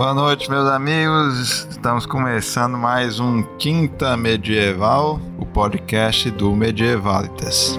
[0.00, 1.66] Boa noite, meus amigos.
[1.68, 7.78] Estamos começando mais um Quinta Medieval, o podcast do Medievalitas.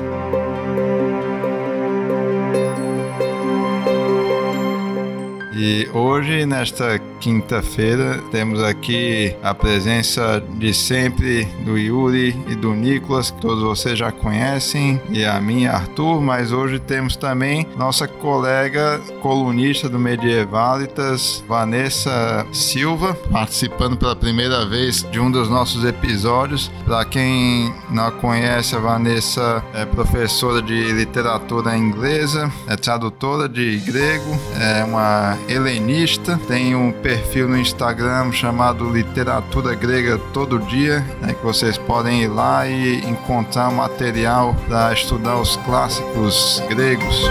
[5.64, 13.30] E hoje, nesta quinta-feira, temos aqui a presença de sempre do Yuri e do Nicolas,
[13.30, 19.00] que todos vocês já conhecem, e a minha, Arthur, mas hoje temos também nossa colega
[19.22, 26.72] colunista do Medievalitas, Vanessa Silva, participando pela primeira vez de um dos nossos episódios.
[26.86, 34.40] Para quem não conhece, a Vanessa é professora de literatura inglesa, é tradutora de grego,
[34.60, 41.44] é uma helenista, tem um perfil no Instagram chamado Literatura Grega Todo Dia, né, que
[41.44, 47.30] vocês podem ir lá e encontrar material para estudar os clássicos gregos.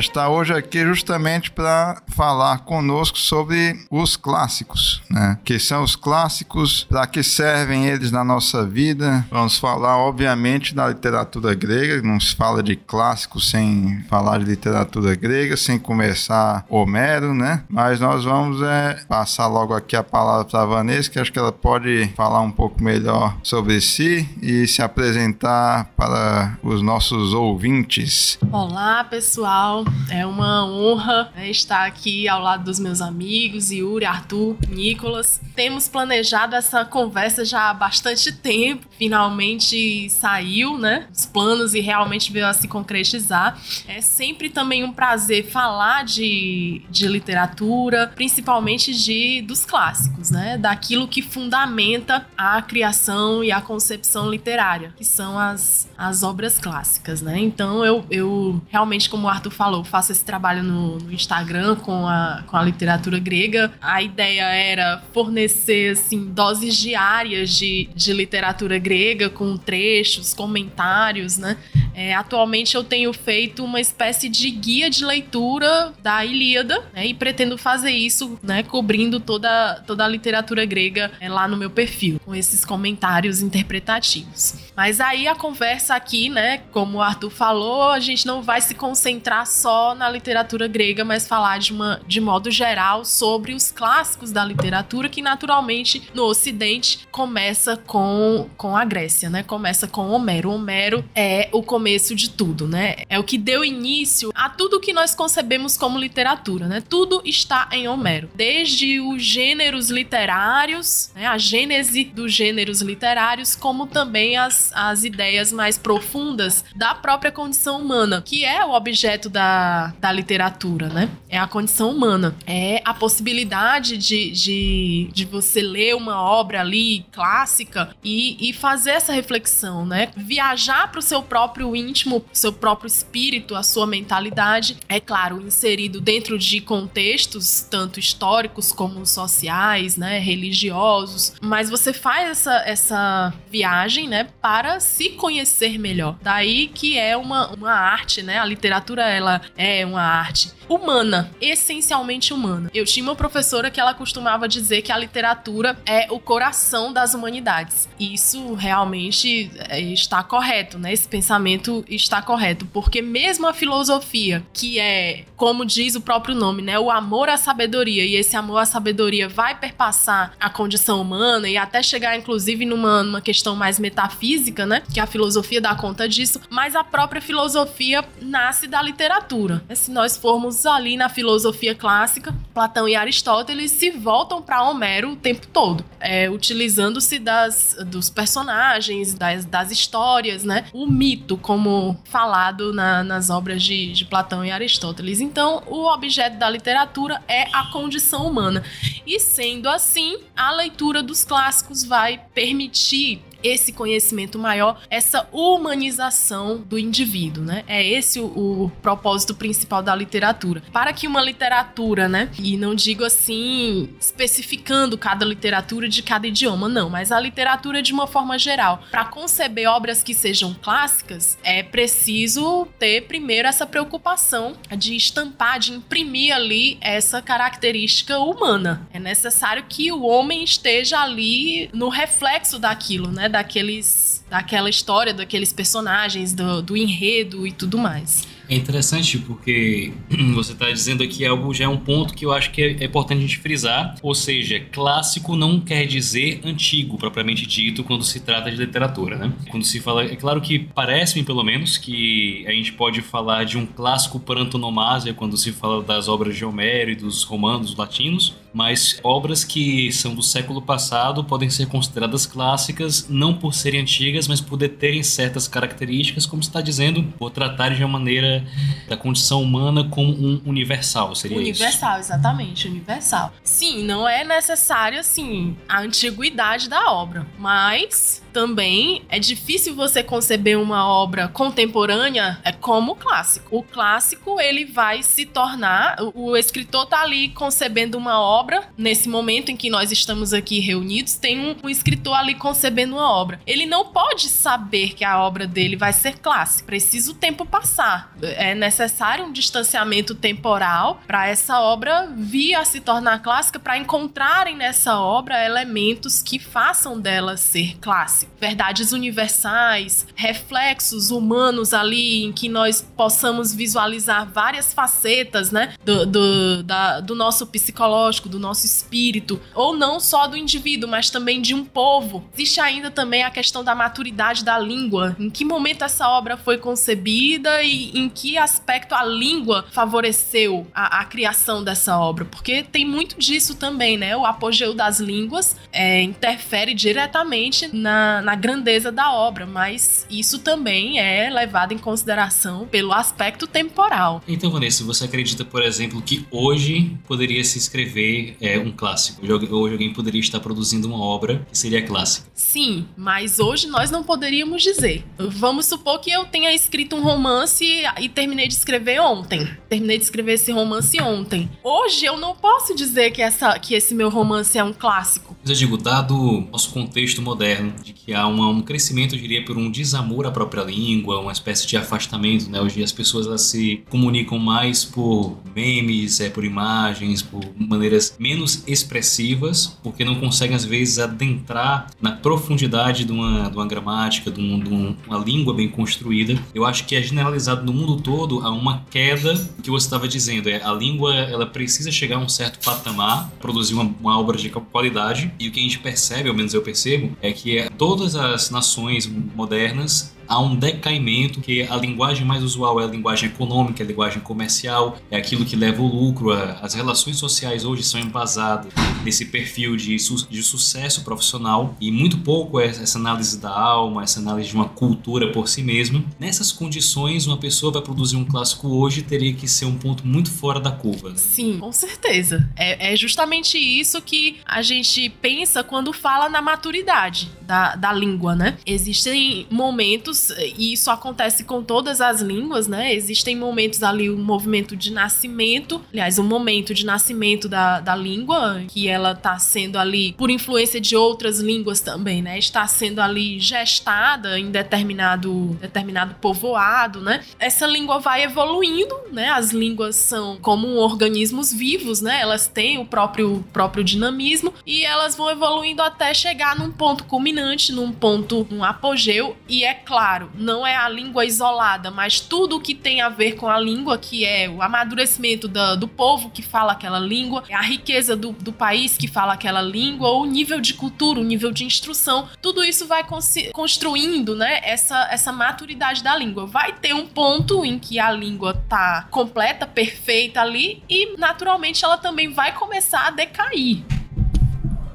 [0.00, 5.38] Está hoje aqui justamente para falar conosco sobre os clássicos, né?
[5.44, 9.26] Que são os clássicos, para que servem eles na nossa vida.
[9.30, 12.02] Vamos falar, obviamente, da literatura grega.
[12.02, 17.64] Não se fala de clássicos sem falar de literatura grega, sem começar Homero, né?
[17.68, 21.38] Mas nós vamos é, passar logo aqui a palavra para a Vanessa, que acho que
[21.38, 28.38] ela pode falar um pouco melhor sobre si e se apresentar para os nossos ouvintes.
[28.50, 29.84] Olá, pessoal.
[30.10, 35.40] É uma honra né, estar aqui ao lado dos meus amigos, Yuri, Arthur, Nicolas.
[35.54, 38.86] Temos planejado essa conversa já há bastante tempo.
[38.98, 41.06] Finalmente saiu, né?
[41.14, 43.58] Os planos e realmente veio a se concretizar.
[43.86, 50.58] É sempre também um prazer falar de, de literatura, principalmente de dos clássicos, né?
[50.58, 57.22] Daquilo que fundamenta a criação e a concepção literária, que são as, as obras clássicas,
[57.22, 57.38] né?
[57.38, 62.06] Então eu, eu realmente, como o Arthur falou, faço esse trabalho no, no, Instagram com
[62.06, 63.72] a, com a literatura grega.
[63.80, 71.56] A ideia era fornecer assim, doses diárias de, de literatura grega, com trechos, comentários, né?
[71.94, 77.06] É, atualmente eu tenho feito uma espécie de guia de leitura da Ilíada, né?
[77.06, 78.62] E pretendo fazer isso, né?
[78.62, 84.54] Cobrindo toda, toda a literatura grega é, lá no meu perfil, com esses comentários interpretativos.
[84.80, 86.62] Mas aí a conversa aqui, né?
[86.72, 91.28] Como o Arthur falou, a gente não vai se concentrar só na literatura grega, mas
[91.28, 97.06] falar de, uma, de modo geral sobre os clássicos da literatura, que naturalmente no Ocidente
[97.10, 99.42] começa com, com a Grécia, né?
[99.42, 100.50] Começa com Homero.
[100.50, 103.04] Homero é o começo de tudo, né?
[103.10, 106.82] É o que deu início a tudo que nós concebemos como literatura, né?
[106.88, 108.30] Tudo está em Homero.
[108.34, 111.26] Desde os gêneros literários, né?
[111.26, 117.80] a gênese dos gêneros literários, como também as, as ideias mais profundas da própria condição
[117.80, 121.08] humana, que é o objeto da da, literatura, né?
[121.28, 122.34] É a condição humana.
[122.46, 128.90] É a possibilidade de, de, de você ler uma obra ali clássica e, e fazer
[128.90, 130.08] essa reflexão, né?
[130.16, 134.76] Viajar para o seu próprio íntimo, seu próprio espírito, a sua mentalidade.
[134.88, 140.18] É claro, inserido dentro de contextos tanto históricos como sociais, né?
[140.18, 141.34] Religiosos.
[141.40, 144.28] Mas você faz essa, essa viagem, né?
[144.40, 146.18] Para se conhecer melhor.
[146.20, 148.38] Daí que é uma, uma arte, né?
[148.38, 152.70] A literatura, ela é uma arte humana, essencialmente humana.
[152.72, 157.12] Eu tinha uma professora que ela costumava dizer que a literatura é o coração das
[157.12, 157.88] humanidades.
[157.98, 160.92] Isso realmente é, está correto, né?
[160.92, 166.62] Esse pensamento está correto, porque mesmo a filosofia, que é, como diz o próprio nome,
[166.62, 171.48] né, o amor à sabedoria, e esse amor à sabedoria vai perpassar a condição humana
[171.48, 174.20] e até chegar inclusive numa, numa questão mais metafísica,
[174.66, 179.62] né, que a filosofia dá conta disso, mas a própria filosofia nasce da literatura.
[179.74, 185.16] Se nós formos ali na filosofia clássica, Platão e Aristóteles se voltam para Homero o
[185.16, 190.66] tempo todo, é, utilizando-se das, dos personagens, das, das histórias, né?
[190.72, 195.20] O mito, como falado na, nas obras de, de Platão e Aristóteles.
[195.20, 198.62] Então, o objeto da literatura é a condição humana.
[199.06, 206.78] E sendo assim, a leitura dos clássicos vai permitir esse conhecimento maior, essa humanização do
[206.78, 207.64] indivíduo, né?
[207.66, 210.62] É esse o, o, propósito principal da literatura.
[210.72, 212.30] Para que uma literatura, né?
[212.38, 217.92] E não digo assim especificando cada literatura de cada idioma, não, mas a literatura de
[217.92, 218.82] uma forma geral.
[218.90, 225.72] Para conceber obras que sejam clássicas, é preciso ter primeiro essa preocupação de estampar, de
[225.72, 228.88] imprimir ali essa característica humana.
[228.92, 233.28] É necessário que o homem esteja ali no reflexo daquilo, né?
[233.30, 238.26] Daqueles, daquela história, daqueles personagens, do, do enredo e tudo mais.
[238.50, 239.92] É interessante porque
[240.34, 242.84] você está dizendo aqui algo já é um ponto que eu acho que é, é
[242.86, 243.94] importante a gente frisar.
[244.02, 249.32] Ou seja, clássico não quer dizer antigo, propriamente dito, quando se trata de literatura, né?
[249.50, 250.02] Quando se fala.
[250.04, 254.36] É claro que parece-me, pelo menos, que a gente pode falar de um clássico por
[254.36, 259.92] antonomasia quando se fala das obras de Homero e dos romanos latinos, mas obras que
[259.92, 265.02] são do século passado podem ser consideradas clássicas não por serem antigas, mas por terem
[265.02, 268.44] certas características, como está dizendo, por tratarem de uma maneira
[268.88, 272.12] da condição humana como um universal, seria universal, isso?
[272.12, 273.32] exatamente, universal.
[273.42, 280.58] Sim, não é necessário assim a antiguidade da obra, mas também é difícil você conceber
[280.58, 283.58] uma obra contemporânea é como o clássico.
[283.58, 289.50] O clássico ele vai se tornar o, escritor tá ali concebendo uma obra nesse momento
[289.50, 293.40] em que nós estamos aqui reunidos, tem um, um escritor ali concebendo uma obra.
[293.46, 296.66] Ele não pode saber que a obra dele vai ser clássica.
[296.66, 298.14] Precisa o tempo passar.
[298.22, 304.56] É necessário um distanciamento temporal para essa obra vir a se tornar clássica, para encontrarem
[304.56, 312.48] nessa obra elementos que façam dela ser clássica verdades universais, reflexos humanos ali em que
[312.48, 319.40] nós possamos visualizar várias facetas, né, do, do, da, do nosso psicológico, do nosso espírito,
[319.54, 322.24] ou não só do indivíduo, mas também de um povo.
[322.34, 326.58] Existe ainda também a questão da maturidade da língua, em que momento essa obra foi
[326.58, 332.86] concebida e em que aspecto a língua favoreceu a, a criação dessa obra, porque tem
[332.86, 334.16] muito disso também, né?
[334.16, 340.98] O apogeu das línguas é, interfere diretamente na na, grandeza da obra, mas isso também
[340.98, 344.22] é levado em consideração pelo aspecto temporal.
[344.26, 349.24] Então, Vanessa, você acredita, por exemplo, que hoje poderia se escrever é, um clássico?
[349.24, 352.28] Hoje alguém poderia estar produzindo uma obra que seria clássica?
[352.34, 355.04] Sim, mas hoje nós não poderíamos dizer.
[355.18, 357.64] Vamos supor que eu tenha escrito um romance
[358.00, 359.48] e terminei de escrever ontem.
[359.68, 361.50] Terminei de escrever esse romance ontem.
[361.62, 365.36] Hoje eu não posso dizer que, essa, que esse meu romance é um clássico.
[365.42, 369.44] Mas eu digo, dado nosso contexto moderno, de que há uma, um crescimento, eu diria,
[369.44, 372.60] por um desamor à própria língua, uma espécie de afastamento, né?
[372.60, 378.62] Hoje as pessoas elas se comunicam mais por memes, é, por imagens, por maneiras menos
[378.66, 384.40] expressivas, porque não conseguem às vezes adentrar na profundidade de uma, de uma gramática, de,
[384.40, 384.70] um, de
[385.06, 386.40] uma língua bem construída.
[386.54, 390.48] Eu acho que é generalizado no mundo todo a uma queda que você estava dizendo,
[390.48, 394.48] é a língua ela precisa chegar a um certo patamar, produzir uma, uma obra de
[394.50, 398.14] qualidade, e o que a gente percebe, ao menos eu percebo, é que é todas
[398.14, 399.04] as nações
[399.34, 404.20] modernas há um decaimento, que a linguagem mais usual é a linguagem econômica, a linguagem
[404.20, 406.30] comercial, é aquilo que leva o lucro.
[406.30, 408.72] As relações sociais hoje são embasadas
[409.04, 414.04] nesse perfil de, su de sucesso profissional e muito pouco é essa análise da alma,
[414.04, 416.04] essa análise de uma cultura por si mesma.
[416.18, 420.30] Nessas condições, uma pessoa vai produzir um clássico hoje teria que ser um ponto muito
[420.30, 421.10] fora da curva.
[421.10, 421.16] Né?
[421.16, 422.48] Sim, com certeza.
[422.54, 428.36] É, é justamente isso que a gente pensa quando fala na maturidade da, da língua,
[428.36, 428.56] né?
[428.64, 430.19] Existem momentos
[430.56, 432.94] e isso acontece com todas as línguas, né?
[432.94, 438.62] Existem momentos ali, um movimento de nascimento, aliás, um momento de nascimento da, da língua,
[438.68, 442.38] que ela está sendo ali, por influência de outras línguas também, né?
[442.38, 447.22] Está sendo ali gestada em determinado, determinado povoado, né?
[447.38, 449.30] Essa língua vai evoluindo, né?
[449.30, 452.20] As línguas são como organismos vivos, né?
[452.20, 457.72] Elas têm o próprio, próprio dinamismo e elas vão evoluindo até chegar num ponto culminante,
[457.72, 462.56] num ponto, num apogeu, e é claro claro, não é a língua isolada, mas tudo
[462.56, 466.40] o que tem a ver com a língua, que é o amadurecimento do, povo que
[466.40, 470.72] fala aquela língua, a riqueza do, do país que fala aquela língua, o nível de
[470.72, 473.04] cultura, o nível de instrução, tudo isso vai
[473.52, 476.46] construindo, né, essa, essa maturidade da língua.
[476.46, 481.98] Vai ter um ponto em que a língua tá completa, perfeita ali, e naturalmente ela
[481.98, 483.99] também vai começar a decair.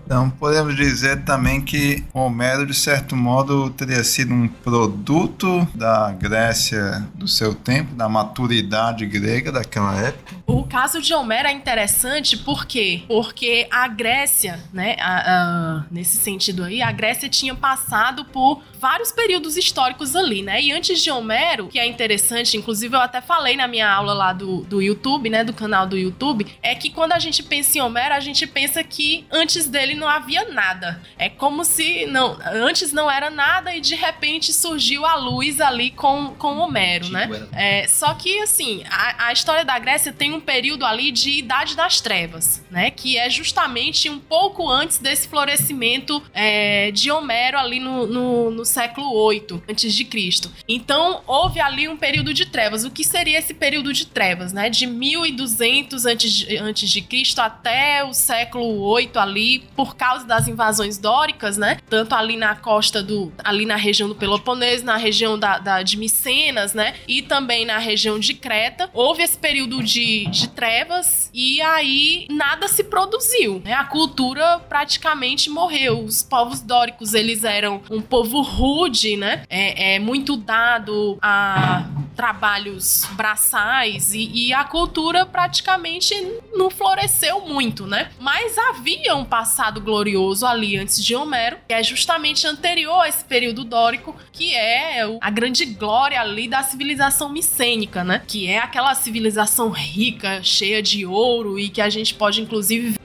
[0.06, 7.06] Então podemos dizer também que Homero, de certo modo, teria sido um produto da Grécia
[7.16, 10.36] do seu tempo, da maturidade grega daquela época.
[10.46, 13.04] O caso de Homero é interessante por quê?
[13.08, 19.12] Porque a Grécia, né, a, a, nesse sentido aí, a Grécia tinha passado por vários
[19.12, 20.62] períodos históricos ali, né?
[20.62, 24.34] E antes de Homero, que é interessante, inclusive eu até falei na minha aula lá
[24.34, 27.82] do, do YouTube, né, do canal do YouTube, é que quando a gente pensa em
[27.82, 31.02] Homero, a gente pensa que antes dele não havia nada.
[31.18, 35.92] É como se não, antes não era nada e de repente surgiu a luz ali
[35.92, 37.30] com, com Homero, né?
[37.54, 41.76] É, só que assim, a, a história da Grécia tem um período ali de Idade
[41.76, 42.92] das Trevas, né?
[42.92, 48.66] Que é justamente um pouco antes desse florescimento é, de Homero ali no, no, no
[48.66, 50.52] século 8 antes de Cristo.
[50.68, 52.84] Então houve ali um período de trevas.
[52.84, 54.70] O que seria esse período de trevas, né?
[54.70, 60.48] De 1200 antes de, antes de Cristo até o século 8 ali, por causa das
[60.48, 61.78] invasões dóricas, né?
[61.88, 65.98] Tanto ali na costa do, ali na região do Peloponeso, na região da, da de
[65.98, 66.96] Micenas, né?
[67.08, 68.90] E também na região de Creta.
[68.94, 73.74] Houve esse período de, de trevas e aí nada se produziu, né?
[73.74, 76.04] A cultura praticamente morreu.
[76.04, 79.44] Os povos dóricos, eles eram um povo rude, né?
[79.50, 81.84] É, é muito dado a
[82.16, 86.16] trabalhos braçais e, e, a cultura praticamente
[86.54, 88.12] não floresceu muito, né?
[88.20, 93.24] Mas havia um passado glorioso ali antes de Homero, que é justamente anterior a esse
[93.24, 98.22] período dórico, que é a grande glória ali da civilização micênica, né?
[98.26, 102.96] Que é aquela civilização rica, cheia de ouro e que a gente pode inclusive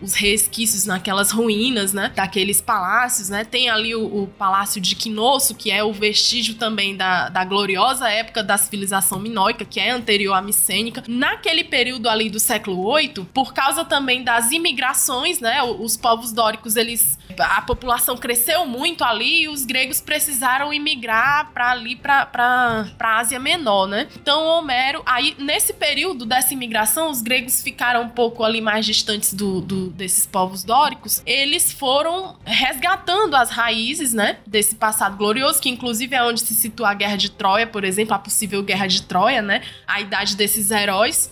[0.00, 2.12] os resquícios naquelas ruínas, né?
[2.14, 3.44] Daqueles palácios, né?
[3.44, 8.08] Tem ali o, o palácio de Quinosso, que é o vestígio também da, da gloriosa
[8.08, 11.02] época da civilização minoica, que é anterior à micênica.
[11.08, 15.62] Naquele período ali do século VIII, por causa também das imigrações, né?
[15.62, 21.70] Os povos dóricos, eles a população cresceu muito ali e os gregos precisaram imigrar para
[21.70, 24.08] ali para para Ásia Menor, né?
[24.16, 29.34] Então Homero, aí nesse período dessa imigração, os gregos ficaram um pouco ali mais distantes
[29.34, 35.68] do, do desses povos dóricos, eles foram resgatando as raízes, né, desse passado glorioso, que
[35.68, 39.02] inclusive é onde se situa a Guerra de Troia, por exemplo, a possível Guerra de
[39.02, 41.30] Troia, né, a idade desses heróis.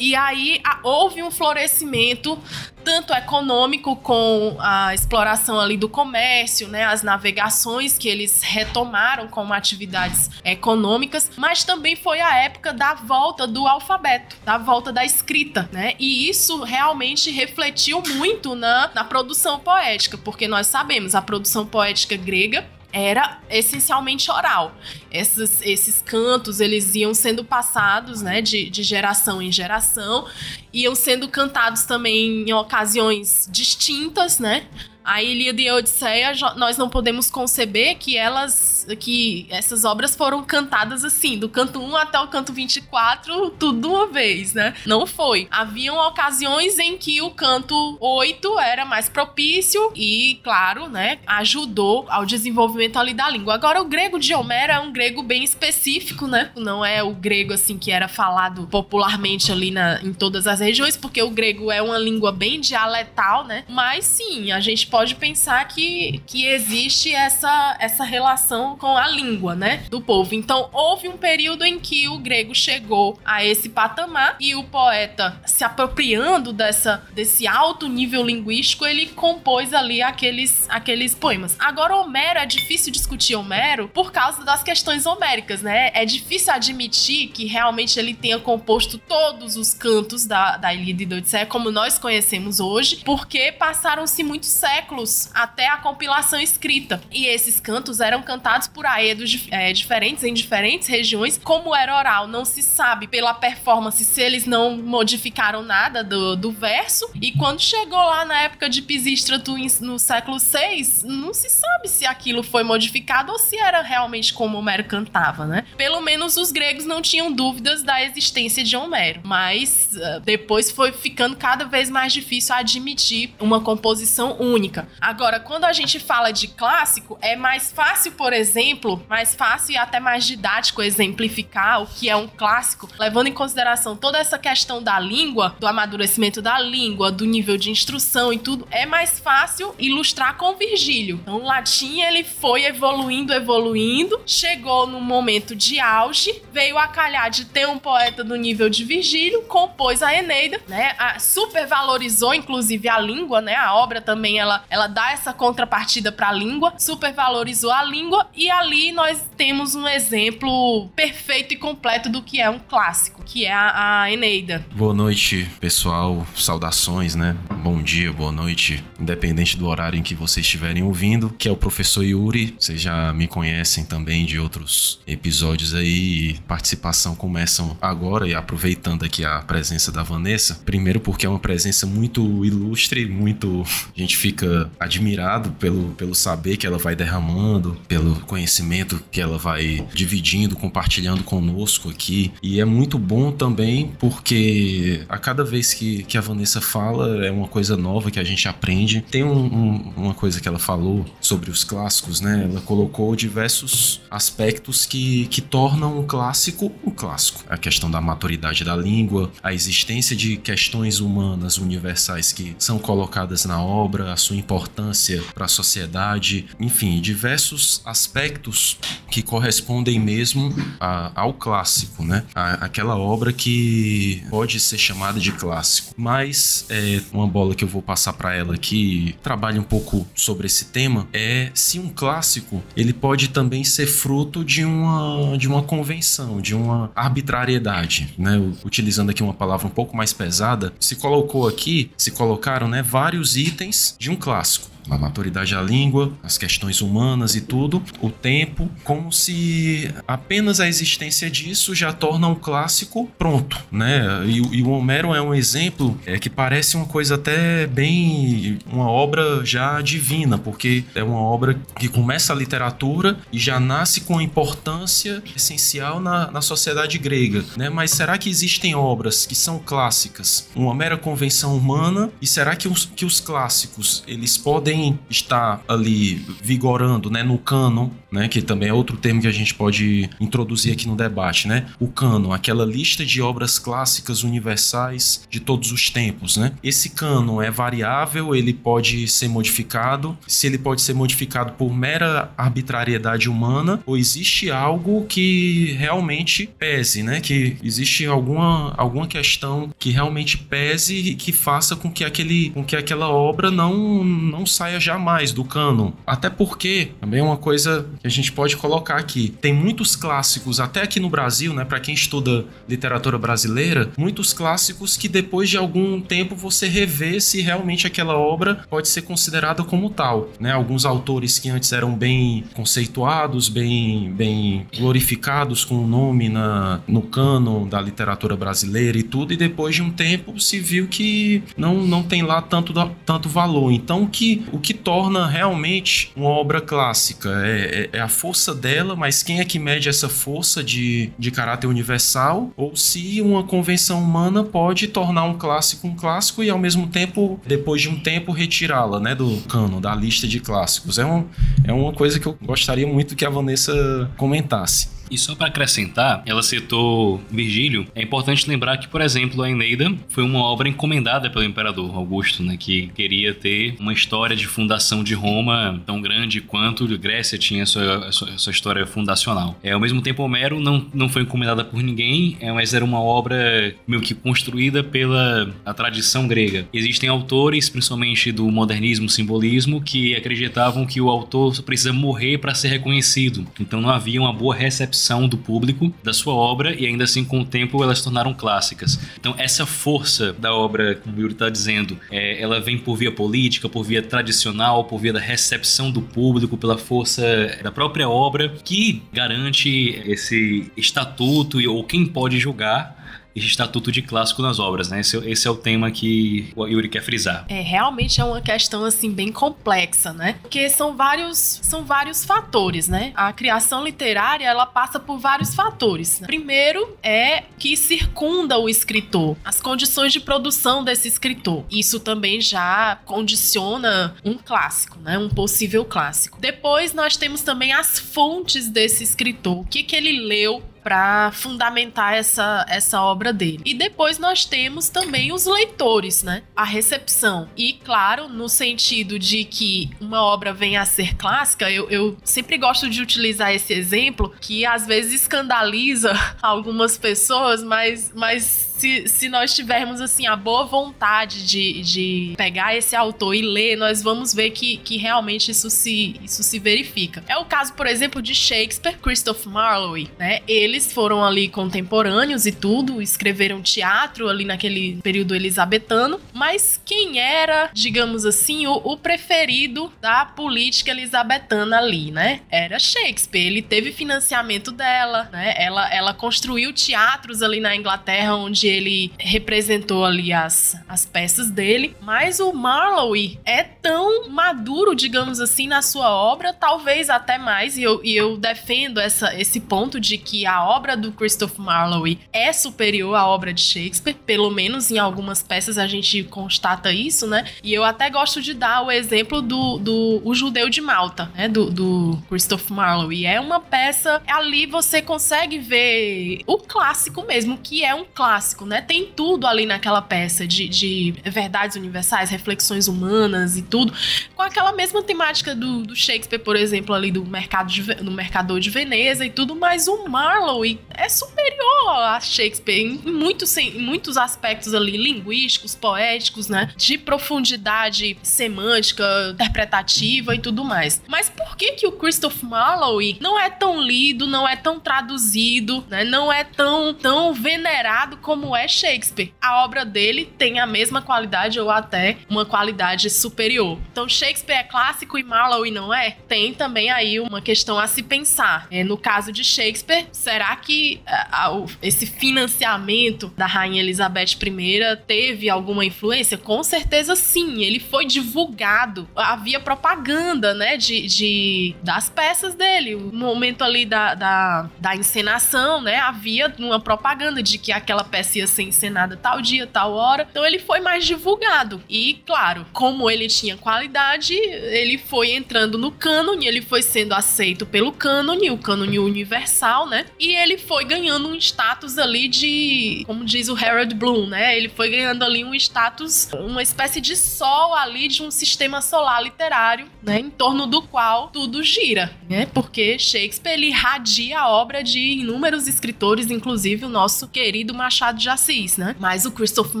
[0.00, 2.36] E aí a, houve um florescimento
[2.82, 9.52] tanto econômico com a exploração ali do comércio, né, as navegações que eles retomaram como
[9.52, 15.68] atividades econômicas, mas também foi a época da volta do alfabeto, da volta da escrita,
[15.70, 15.92] né?
[15.98, 22.16] E isso realmente refletiu muito na, na produção poética, porque nós sabemos a produção poética
[22.16, 24.74] grega era essencialmente oral.
[25.10, 30.26] Esses, esses cantos, eles iam sendo passados, né, de, de geração em geração,
[30.72, 34.66] iam sendo cantados também em ocasiões distintas, né,
[35.04, 40.44] a Ilíada e a Odisseia, nós não podemos conceber que elas, que essas obras foram
[40.44, 44.74] cantadas assim, do canto 1 até o canto 24, tudo uma vez, né?
[44.86, 45.48] Não foi.
[45.50, 52.26] Haviam ocasiões em que o canto 8 era mais propício e, claro, né, ajudou ao
[52.26, 53.54] desenvolvimento ali da língua.
[53.54, 56.52] Agora, o grego de Homero é um grego bem específico, né?
[56.54, 60.96] Não é o grego, assim, que era falado popularmente ali na, em todas as regiões,
[60.96, 63.64] porque o grego é uma língua bem dialetal, né?
[63.68, 69.54] Mas sim, a gente pode pensar que, que existe essa, essa relação com a língua,
[69.54, 70.34] né, do povo.
[70.34, 75.40] Então, houve um período em que o grego chegou a esse patamar e o poeta,
[75.46, 81.56] se apropriando dessa, desse alto nível linguístico, ele compôs ali aqueles, aqueles poemas.
[81.58, 85.90] Agora, Homero, é difícil discutir Homero por causa das questões homéricas, né?
[85.94, 91.18] É difícil admitir que realmente ele tenha composto todos os cantos da, da Ilíada e
[91.18, 97.00] Odisseia como nós conhecemos hoje, porque passaram-se muitos séculos até a compilação escrita.
[97.10, 101.38] E esses cantos eram cantados por aedos é, diferentes em diferentes regiões.
[101.42, 106.50] Como era oral, não se sabe pela performance se eles não modificaram nada do, do
[106.50, 107.10] verso.
[107.20, 112.06] E quando chegou lá na época de Pisístrato no século VI, não se sabe se
[112.06, 115.64] aquilo foi modificado ou se era realmente como Homero cantava, né?
[115.76, 119.20] Pelo menos os gregos não tinham dúvidas da existência de Homero.
[119.24, 124.88] Mas uh, depois foi ficando cada vez mais difícil admitir uma composição única.
[125.00, 129.76] Agora, quando a gente fala de clássico, é mais fácil, por exemplo, mais fácil e
[129.76, 134.82] até mais didático exemplificar o que é um clássico, levando em consideração toda essa questão
[134.82, 139.74] da língua, do amadurecimento da língua, do nível de instrução e tudo, é mais fácil
[139.78, 141.20] ilustrar com Virgílio.
[141.22, 147.30] Então, o latim ele foi evoluindo, evoluindo, chegou num momento de auge, veio a calhar
[147.30, 150.94] de ter um poeta do nível de Virgílio, compôs a Enéida Eneida, né?
[150.96, 153.56] A, supervalorizou inclusive a língua, né?
[153.56, 158.48] A obra também ela, ela dá essa contrapartida para a língua, supervalorizou a língua e
[158.50, 163.52] ali nós temos um exemplo perfeito e completo do que é um clássico, que é
[163.52, 164.64] a, a Eneida.
[164.72, 166.26] Boa noite, pessoal.
[166.36, 167.36] Saudações, né?
[167.62, 171.56] Bom dia, boa noite, independente do horário em que vocês estiverem ouvindo, que é o
[171.56, 172.54] professor Yuri.
[172.58, 176.38] Vocês já me conhecem também de outros episódios aí.
[176.46, 180.60] Participação começam agora e aproveitando aqui a presença da Vanessa.
[180.66, 183.64] Primeiro porque é uma presença muito ilustre, muito
[183.96, 189.38] a gente fica admirado pelo, pelo saber que ela vai derramando, pelo conhecimento que ela
[189.38, 192.32] vai dividindo, compartilhando conosco aqui.
[192.42, 197.30] E é muito bom também porque a cada vez que, que a Vanessa fala é
[197.30, 199.00] uma coisa nova que a gente aprende.
[199.10, 202.46] Tem um, um, uma coisa que ela falou sobre os clássicos, né?
[202.50, 207.42] Ela colocou diversos aspectos que, que tornam o clássico o clássico.
[207.48, 213.44] A questão da maturidade da língua, a existência de questões humanas universais que são colocadas
[213.44, 218.78] na obra, a sua importância para a sociedade, enfim, diversos aspectos
[219.10, 222.24] que correspondem mesmo a, ao clássico, né?
[222.34, 225.94] A, aquela obra que pode ser chamada de clássico.
[225.96, 230.46] Mas é, uma bola que eu vou passar para ela aqui, trabalha um pouco sobre
[230.46, 235.62] esse tema, é se um clássico ele pode também ser fruto de uma de uma
[235.62, 238.38] convenção, de uma arbitrariedade, né?
[238.64, 243.36] Utilizando aqui uma palavra um pouco mais pesada, se colocou aqui, se colocaram, né, vários
[243.36, 248.68] itens de um clássico a maturidade da língua, as questões humanas e tudo, o tempo,
[248.84, 254.24] como se apenas a existência disso já torna um clássico pronto, né?
[254.26, 258.90] E, e o Homero é um exemplo é, que parece uma coisa até bem uma
[258.90, 264.20] obra já divina, porque é uma obra que começa a literatura e já nasce com
[264.20, 267.68] importância essencial na, na sociedade grega, né?
[267.68, 272.10] Mas será que existem obras que são clássicas, uma mera convenção humana?
[272.20, 277.90] E será que os, que os clássicos eles podem está ali vigorando, né, no cânon,
[278.10, 281.66] né, que também é outro termo que a gente pode introduzir aqui no debate, né?
[281.78, 286.52] O cânon, aquela lista de obras clássicas universais de todos os tempos, né?
[286.62, 292.32] Esse cânon é variável, ele pode ser modificado, se ele pode ser modificado por mera
[292.36, 297.20] arbitrariedade humana ou existe algo que realmente pese, né?
[297.20, 302.64] Que existe alguma alguma questão que realmente pese e que faça com que aquele com
[302.64, 305.92] que aquela obra não não saia jamais do canon.
[306.06, 310.60] Até porque, também é uma coisa que a gente pode colocar aqui, tem muitos clássicos,
[310.60, 315.56] até aqui no Brasil, né, para quem estuda literatura brasileira, muitos clássicos que depois de
[315.56, 320.52] algum tempo você revê se realmente aquela obra pode ser considerada como tal, né?
[320.52, 327.02] Alguns autores que antes eram bem conceituados, bem bem glorificados com o nome na no
[327.02, 331.86] canon da literatura brasileira e tudo, e depois de um tempo se viu que não
[331.86, 332.74] não tem lá tanto
[333.06, 333.72] tanto valor.
[333.72, 337.28] Então que o que torna realmente uma obra clássica.
[337.44, 341.30] É, é, é, a força dela, mas quem é que mede essa força de, de
[341.30, 342.50] caráter universal?
[342.56, 347.40] Ou se uma convenção humana pode tornar um clássico um clássico e ao mesmo tempo,
[347.46, 350.98] depois de um tempo, retirá-la né, do cano, da lista de clássicos.
[350.98, 351.26] É, um,
[351.64, 354.99] é uma coisa que eu gostaria muito que a Vanessa comentasse.
[355.10, 357.86] E só para acrescentar, ela citou Virgílio.
[357.94, 362.42] É importante lembrar que, por exemplo, a Eneida foi uma obra encomendada pelo imperador Augusto,
[362.42, 367.66] né, que queria ter uma história de fundação de Roma tão grande quanto Grécia tinha
[367.66, 369.58] sua, sua, sua história fundacional.
[369.62, 373.00] É, ao mesmo tempo, Homero não, não foi encomendada por ninguém, é, mas era uma
[373.00, 376.68] obra meio que construída pela a tradição grega.
[376.72, 382.68] Existem autores, principalmente do modernismo, simbolismo, que acreditavam que o autor precisa morrer para ser
[382.68, 383.46] reconhecido.
[383.58, 387.40] Então não havia uma boa recepção do público da sua obra e ainda assim com
[387.40, 388.98] o tempo elas se tornaram clássicas.
[389.18, 393.12] Então essa força da obra, como o Yuri está dizendo, é, ela vem por via
[393.12, 398.48] política, por via tradicional, por via da recepção do público, pela força da própria obra
[398.64, 403.00] que garante esse estatuto ou quem pode julgar
[403.46, 405.00] estatuto de clássico nas obras, né?
[405.00, 407.44] Esse, esse, é o tema que o Yuri quer frisar.
[407.48, 410.36] É, realmente é uma questão, assim, bem complexa, né?
[410.40, 413.12] Porque são vários, são vários fatores, né?
[413.14, 416.20] A criação literária, ela passa por vários fatores.
[416.20, 416.26] Né?
[416.26, 421.64] Primeiro é que circunda o escritor, as condições de produção desse escritor.
[421.70, 425.18] Isso também já condiciona um clássico, né?
[425.18, 426.38] Um possível clássico.
[426.40, 429.58] Depois nós temos também as fontes desse escritor.
[429.58, 433.62] O que, que ele leu para fundamentar essa, essa obra dele.
[433.64, 436.42] E depois nós temos também os leitores, né?
[436.54, 437.48] A recepção.
[437.56, 442.56] E claro, no sentido de que uma obra venha a ser clássica, eu, eu sempre
[442.58, 449.28] gosto de utilizar esse exemplo que às vezes escandaliza algumas pessoas, mas, mas se, se
[449.28, 454.34] nós tivermos, assim, a boa vontade de, de pegar esse autor e ler, nós vamos
[454.34, 457.22] ver que, que realmente isso se, isso se verifica.
[457.28, 460.40] É o caso, por exemplo, de Shakespeare, Christopher Marlowe, né?
[460.48, 467.70] Eles foram ali contemporâneos e tudo, escreveram teatro ali naquele período elisabetano, mas quem era,
[467.74, 472.40] digamos assim, o, o preferido da política elisabetana ali, né?
[472.50, 473.46] Era Shakespeare.
[473.46, 475.54] Ele teve financiamento dela, né?
[475.58, 481.96] Ela, ela construiu teatros ali na Inglaterra, onde ele representou ali as, as peças dele.
[482.00, 487.82] Mas o Marlowe é tão maduro, digamos assim, na sua obra, talvez até mais, e
[487.82, 492.52] eu, e eu defendo essa, esse ponto de que a obra do Christopher Marlowe é
[492.52, 497.44] superior à obra de Shakespeare, pelo menos em algumas peças a gente constata isso, né?
[497.62, 501.48] E eu até gosto de dar o exemplo do, do O Judeu de Malta, né?
[501.48, 503.26] Do, do Christopher Marlowe.
[503.26, 508.80] É uma peça, ali você consegue ver o clássico mesmo, que é um clássico, né?
[508.80, 513.92] Tem tudo ali naquela peça de, de verdades universais, reflexões humanas e tudo,
[514.34, 518.60] com aquela mesma temática do, do Shakespeare, por exemplo, ali do mercado de, do Mercador
[518.60, 524.16] de Veneza e tudo, mas o Marlowe é superior a Shakespeare em muitos, em muitos
[524.16, 526.70] aspectos ali, linguísticos, poéticos, né?
[526.76, 531.02] De profundidade semântica, interpretativa e tudo mais.
[531.08, 535.84] Mas por que que o Christopher Marlowe não é tão lido, não é tão traduzido,
[535.88, 536.04] né?
[536.04, 539.32] Não é tão, tão venerado como é Shakespeare?
[539.40, 543.78] A obra dele tem a mesma qualidade ou até uma qualidade superior.
[543.92, 546.16] Então Shakespeare é clássico e Marlowe não é?
[546.28, 548.66] Tem também aí uma questão a se pensar.
[548.70, 555.50] É, no caso de Shakespeare, será que uh, esse financiamento da Rainha Elizabeth I teve
[555.50, 556.38] alguma influência?
[556.38, 557.62] Com certeza sim.
[557.62, 559.08] Ele foi divulgado.
[559.14, 562.94] Havia propaganda, né, de, de das peças dele.
[562.94, 568.30] O momento ali da, da, da encenação, né, havia uma propaganda de que aquela peça
[568.40, 570.26] ia ser encenada tal dia, tal hora.
[570.30, 571.82] Então ele foi mais divulgado.
[571.88, 577.64] E, claro, como ele tinha qualidade, ele foi entrando no cânone, ele foi sendo aceito
[577.64, 580.06] pelo cânone, o cânone universal, né?
[580.18, 584.56] E ele foi ganhando um status ali de, como diz o Harold Bloom, né?
[584.56, 589.22] Ele foi ganhando ali um status, uma espécie de sol ali de um sistema solar
[589.22, 590.18] literário, né?
[590.18, 592.46] Em torno do qual tudo gira, né?
[592.46, 598.28] Porque Shakespeare ele irradia a obra de inúmeros escritores, inclusive o nosso querido Machado de
[598.28, 598.94] Assis, né?
[598.98, 599.80] Mas o Christopher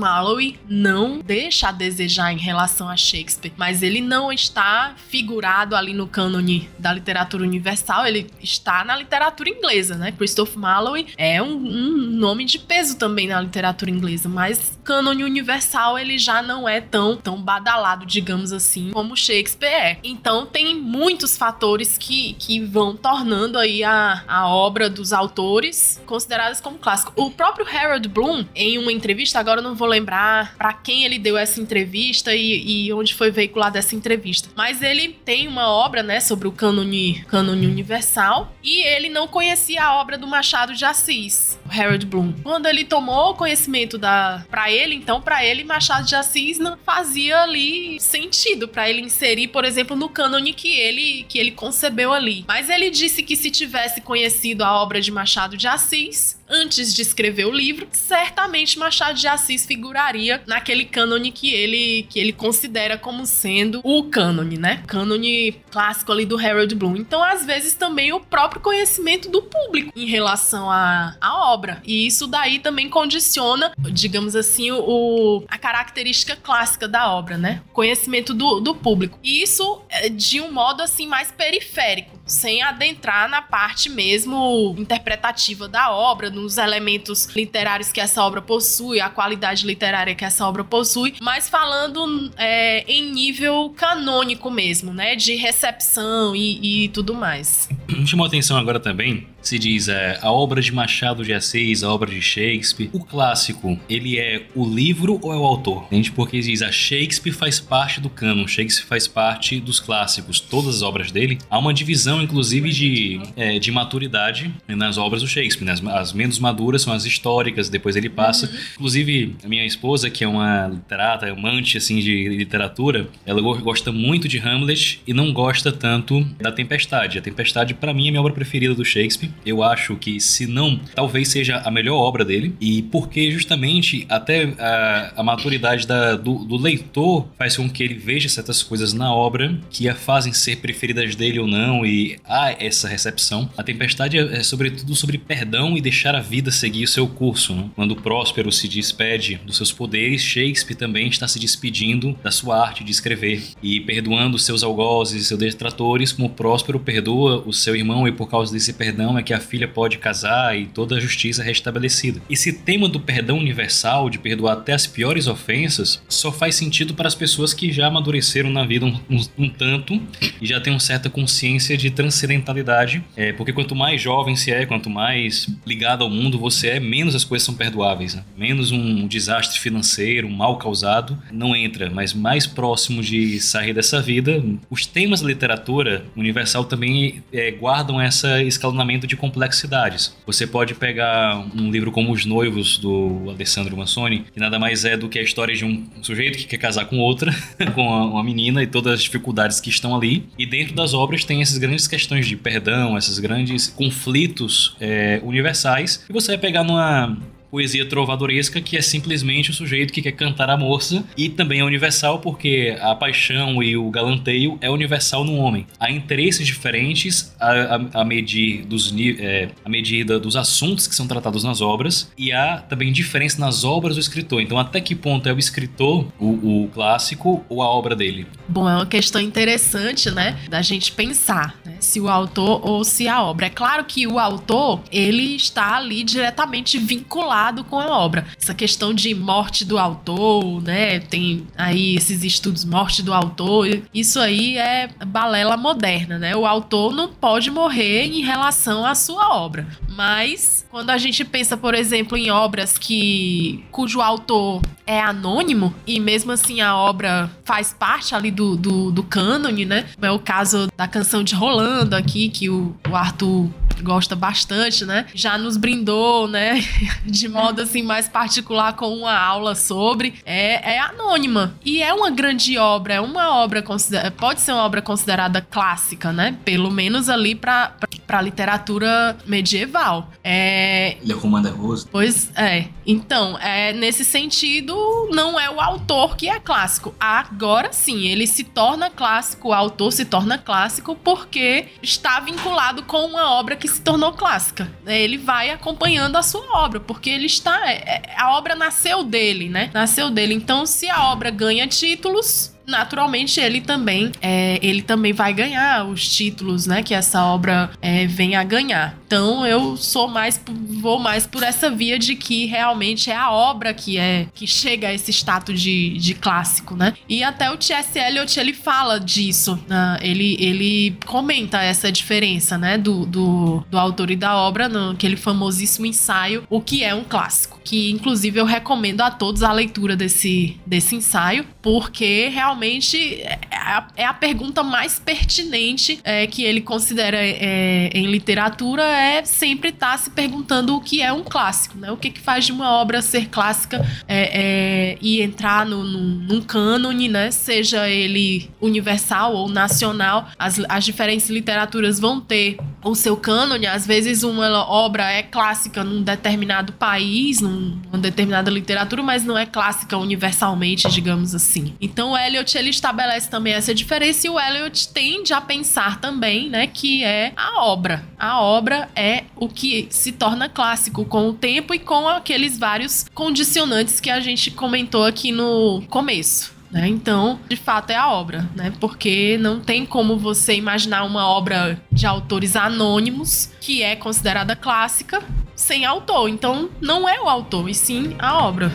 [0.00, 5.92] Marlowe não deixa a desejar em relação a Shakespeare, mas ele não está figurado ali
[5.92, 10.12] no cânone da literatura universal, ele está na literatura inglesa, né?
[10.12, 15.98] Christopher Marlowe é um, um nome de peso também na literatura inglesa, mas cânone universal
[15.98, 19.98] ele já não é tão, tão badalado, digamos assim, como Shakespeare é.
[20.02, 26.60] Então tem muitos fatores que, que vão tornando aí a, a obra dos autores consideradas
[26.60, 27.12] como clássico.
[27.16, 31.18] O próprio Harold Bloom, em uma entrevista, agora eu não vou lembrar para quem ele
[31.18, 36.02] deu essa entrevista e, e onde foi veiculada essa entrevista, mas ele tem uma obra,
[36.02, 40.84] né, sobre o cânone, cânone universal e ele não conhecia a obra do Machado de
[40.84, 42.32] Assis, Harold Bloom.
[42.42, 47.42] Quando ele tomou conhecimento da para ele, então para ele Machado de Assis não fazia
[47.42, 52.44] ali sentido para ele inserir, por exemplo, no cânone que ele que ele concebeu ali.
[52.46, 57.02] Mas ele disse que se tivesse conhecido a obra de Machado de Assis, antes de
[57.02, 62.98] escrever o livro, certamente Machado de Assis figuraria naquele cânone que ele que ele considera
[62.98, 64.82] como sendo o cânone, né?
[64.86, 66.96] Cânone clássico ali do Harold Bloom.
[66.96, 71.80] Então, às vezes também o próprio conhecimento do público em relação à, à obra.
[71.84, 77.62] E isso daí também condiciona, digamos assim, o, a característica clássica da obra, né?
[77.72, 79.18] Conhecimento do, do público.
[79.22, 85.68] E isso é de um modo assim mais periférico, sem adentrar na parte mesmo interpretativa
[85.68, 90.64] da obra, nos elementos literários que essa obra possui, a qualidade literária que essa obra
[90.64, 95.16] possui, mas falando é, em nível canônico mesmo, né?
[95.16, 97.68] De recepção e, e tudo mais.
[98.06, 102.10] Chamou atenção agora também se diz é, a obra de Machado de Assis, a obra
[102.10, 102.90] de Shakespeare.
[102.92, 105.84] O clássico, ele é o livro ou é o autor?
[105.84, 106.12] Entende?
[106.12, 110.82] Porque diz a Shakespeare faz parte do canon, Shakespeare faz parte dos clássicos, todas as
[110.82, 111.38] obras dele.
[111.48, 115.64] Há uma divisão, inclusive, de, é, de maturidade nas obras do Shakespeare.
[115.64, 115.72] Né?
[115.72, 118.46] As, as, menos maduras são as históricas, depois ele passa.
[118.46, 118.58] Uhum.
[118.74, 124.28] Inclusive, a minha esposa, que é uma literata, amante assim, de literatura, ela gosta muito
[124.28, 127.18] de Hamlet e não gosta tanto da Tempestade.
[127.18, 129.30] A Tempestade, para mim, é a minha obra preferida do Shakespeare.
[129.44, 132.54] Eu acho que, se não, talvez seja a melhor obra dele.
[132.60, 137.94] E porque justamente até a, a maturidade da, do, do, leitor faz com que ele
[137.94, 141.84] veja certas coisas na obra que a fazem ser preferidas dele ou não.
[141.84, 143.50] E há essa recepção.
[143.56, 147.54] A tempestade é, é sobretudo sobre perdão e deixar a vida seguir o seu curso.
[147.54, 147.70] Né?
[147.74, 152.84] Quando Próspero se despede dos seus poderes, Shakespeare também está se despedindo da sua arte
[152.84, 158.06] de escrever e perdoando seus algozes e seus detratores, como Próspero perdoa o seu irmão
[158.06, 161.42] e por causa desse perdão é que a filha pode casar e toda a justiça
[161.42, 162.20] é restabelecida.
[162.28, 167.08] Esse tema do perdão universal, de perdoar até as piores ofensas, só faz sentido para
[167.08, 170.00] as pessoas que já amadureceram na vida um, um, um tanto
[170.40, 174.66] e já têm uma certa consciência de transcendentalidade, é, porque quanto mais jovem se é,
[174.66, 178.24] quanto mais ligado ao mundo você é, menos as coisas são perdoáveis, né?
[178.36, 184.00] menos um desastre financeiro, um mal causado não entra, mas mais próximo de sair dessa
[184.00, 190.14] vida, os temas da literatura universal também é, guardam esse escalonamento de complexidades.
[190.26, 194.96] Você pode pegar um livro como Os Noivos do Alessandro Mansoni, que nada mais é
[194.96, 197.34] do que a história de um sujeito que quer casar com outra,
[197.74, 200.26] com uma menina e todas as dificuldades que estão ali.
[200.38, 206.04] E dentro das obras tem essas grandes questões de perdão, esses grandes conflitos é, universais.
[206.08, 207.16] E você vai pegar numa
[207.50, 211.64] poesia trovadoresca que é simplesmente o sujeito que quer cantar a moça e também é
[211.64, 215.66] universal porque a paixão e o galanteio é universal no homem.
[215.78, 221.06] Há interesses diferentes a, a, a medir dos é, a medida dos assuntos que são
[221.06, 224.40] tratados nas obras e há também diferença nas obras do escritor.
[224.40, 228.26] Então até que ponto é o escritor o, o clássico ou a obra dele?
[228.48, 233.08] Bom, é uma questão interessante, né, da gente pensar né, se o autor ou se
[233.08, 233.46] a obra.
[233.46, 238.26] É claro que o autor ele está ali diretamente vinculado com a obra.
[238.40, 241.00] Essa questão de morte do autor, né?
[241.00, 243.80] Tem aí esses estudos morte do autor.
[243.92, 246.36] Isso aí é balela moderna, né?
[246.36, 249.66] O autor não pode morrer em relação à sua obra.
[249.88, 256.00] Mas quando a gente pensa, por exemplo, em obras que cujo autor é anônimo e
[256.00, 259.86] mesmo assim a obra faz parte ali do, do, do cânone, né?
[260.00, 263.48] É o caso da canção de Rolando aqui, que o, o Arthur
[263.80, 265.06] gosta bastante, né?
[265.14, 266.60] Já nos brindou, né?
[267.04, 270.14] De modo assim mais particular com uma aula sobre.
[270.24, 271.54] É, é anônima.
[271.64, 274.10] E é uma grande obra, é uma obra considerada.
[274.10, 276.36] Pode ser uma obra considerada clássica, né?
[276.44, 277.74] Pelo menos ali para
[278.08, 280.10] a literatura medieval.
[280.22, 280.96] É.
[281.02, 281.86] Le Roman de Rose.
[281.90, 282.68] Pois é.
[282.86, 284.74] Então, é, nesse sentido,
[285.12, 286.94] não é o autor que é clássico.
[286.98, 293.06] Agora sim, ele se torna clássico, o autor se torna clássico porque está vinculado com
[293.06, 294.70] uma obra que se tornou clássica.
[294.86, 297.70] Ele vai acompanhando a sua obra, porque ele está.
[297.70, 299.70] É, é, a obra nasceu dele, né?
[299.72, 300.34] Nasceu dele.
[300.34, 306.08] Então, se a obra ganha títulos, naturalmente ele também é, ele também vai ganhar os
[306.08, 308.96] títulos, né, que essa obra é, vem a ganhar.
[309.06, 310.40] Então eu sou mais
[310.80, 314.88] vou mais por essa via de que realmente é a obra que é que chega
[314.88, 316.94] a esse status de, de clássico, né?
[317.08, 317.98] E até o T.S.
[317.98, 319.98] Eliot ele fala disso, né?
[320.00, 325.86] ele ele comenta essa diferença, né, do, do, do autor e da obra naquele famosíssimo
[325.86, 330.58] ensaio O que é um clássico, que inclusive eu recomendo a todos a leitura desse
[330.66, 336.60] desse ensaio, porque realmente realmente é a, é a pergunta mais pertinente é, que ele
[336.60, 341.78] considera é, em literatura é sempre estar tá se perguntando o que é um clássico,
[341.78, 341.90] né?
[341.90, 346.00] O que, que faz de uma obra ser clássica é, é, e entrar no, no,
[346.00, 347.30] num cânone, né?
[347.30, 353.66] Seja ele universal ou nacional, as, as diferentes literaturas vão ter o seu cânone.
[353.66, 359.46] Às vezes uma obra é clássica num determinado país, numa determinada literatura, mas não é
[359.46, 361.74] clássica universalmente, digamos assim.
[361.80, 366.48] Então, Eliot Eliot ele estabelece também essa diferença e o Eliot tende a pensar também,
[366.48, 368.04] né, que é a obra.
[368.18, 373.06] A obra é o que se torna clássico com o tempo e com aqueles vários
[373.14, 376.58] condicionantes que a gente comentou aqui no começo.
[376.70, 376.86] Né?
[376.86, 378.72] Então, de fato, é a obra, né?
[378.78, 385.20] Porque não tem como você imaginar uma obra de autores anônimos que é considerada clássica
[385.60, 386.28] sem autor.
[386.28, 388.72] Então, não é o autor, e sim a obra.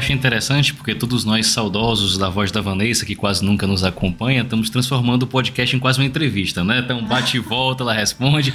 [0.00, 4.42] Acho interessante porque todos nós saudosos da voz da Vanessa, que quase nunca nos acompanha,
[4.42, 6.80] estamos transformando o podcast em quase uma entrevista, né?
[6.80, 8.52] Então bate e volta, ela responde.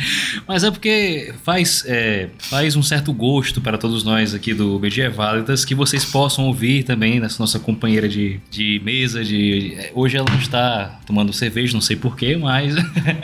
[0.47, 5.07] Mas é porque faz, é, faz um certo gosto para todos nós aqui do BG
[5.09, 9.23] Válidas que vocês possam ouvir também nessa nossa companheira de, de mesa.
[9.23, 12.73] De, hoje ela não está tomando cerveja, não sei porquê, mas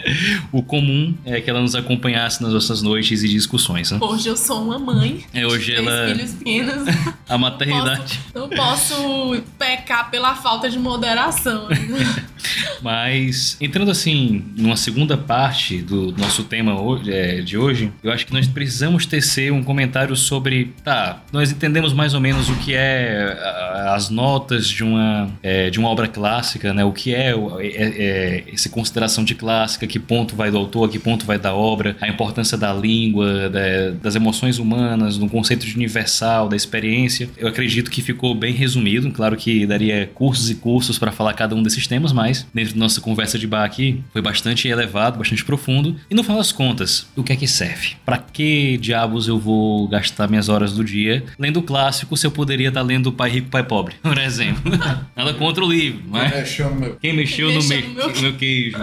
[0.52, 3.90] o comum é que ela nos acompanhasse nas nossas noites e discussões.
[3.90, 3.98] Né?
[4.00, 5.26] Hoje eu sou uma mãe.
[5.34, 6.10] É, hoje ela.
[6.10, 6.84] Filhos pequenos.
[7.28, 8.20] A maternidade verdade.
[8.34, 11.68] Não posso pecar pela falta de moderação.
[12.82, 18.26] Mas, entrando assim, numa segunda parte do nosso tema hoje, é, de hoje, eu acho
[18.26, 20.74] que nós precisamos tecer um comentário sobre.
[20.84, 23.38] Tá, nós entendemos mais ou menos o que é
[23.94, 26.84] as notas de uma, é, de uma obra clássica, né?
[26.84, 31.00] O que é, é, é, essa consideração de clássica, que ponto vai do autor, que
[31.00, 35.76] ponto vai da obra, a importância da língua, da, das emoções humanas, no conceito de
[35.76, 37.30] universal, da experiência.
[37.38, 39.10] Eu acredito que ficou bem resumido.
[39.12, 42.80] Claro que daria cursos e cursos para falar cada um desses temas, mas dentro da
[42.80, 45.96] nossa conversa de bar aqui, foi bastante elevado, bastante profundo.
[46.10, 47.96] E no final das contas, o que é que serve?
[48.06, 52.68] Para que diabos eu vou gastar minhas horas do dia lendo clássico se eu poderia
[52.70, 54.72] estar lendo Pai Rico, Pai Pobre, por exemplo?
[55.16, 56.32] Nada contra o livro, mas...
[56.32, 56.96] Mexeu no meu.
[57.02, 57.88] Quem mexeu, Quem no, mexeu me...
[57.88, 58.78] no meu no meu queijo?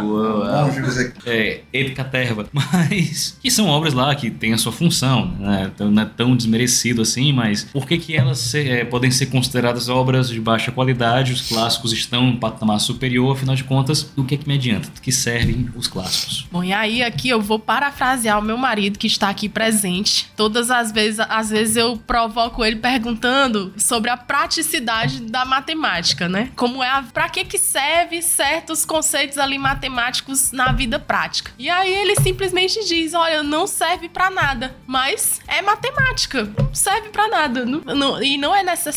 [0.84, 1.12] José.
[1.26, 1.60] É,
[2.08, 2.46] Terva.
[2.52, 5.70] Mas que são obras lá que têm a sua função, né?
[5.74, 9.26] Então não é tão desmerecido assim, mas por que, que elas se- é, podem ser
[9.26, 11.32] consideradas obras de baixa qualidade?
[11.32, 14.88] Os clássicos estão em um patamar superior, afinal de contas, do que, que me adianta?
[14.90, 16.46] Do que servem os clássicos?
[16.50, 20.30] Bom, e aí aqui eu vou parafrasear o meu marido que está aqui presente.
[20.36, 26.50] Todas as vezes, às vezes eu provoco ele perguntando sobre a praticidade da matemática, né?
[26.56, 31.50] Como é a, para que que serve certos conceitos ali matemáticos na vida prática.
[31.58, 37.08] E aí ele simplesmente diz: "Olha, não serve para nada, mas é matemática, não serve
[37.10, 38.87] para nada, Não- não- e não é necessário.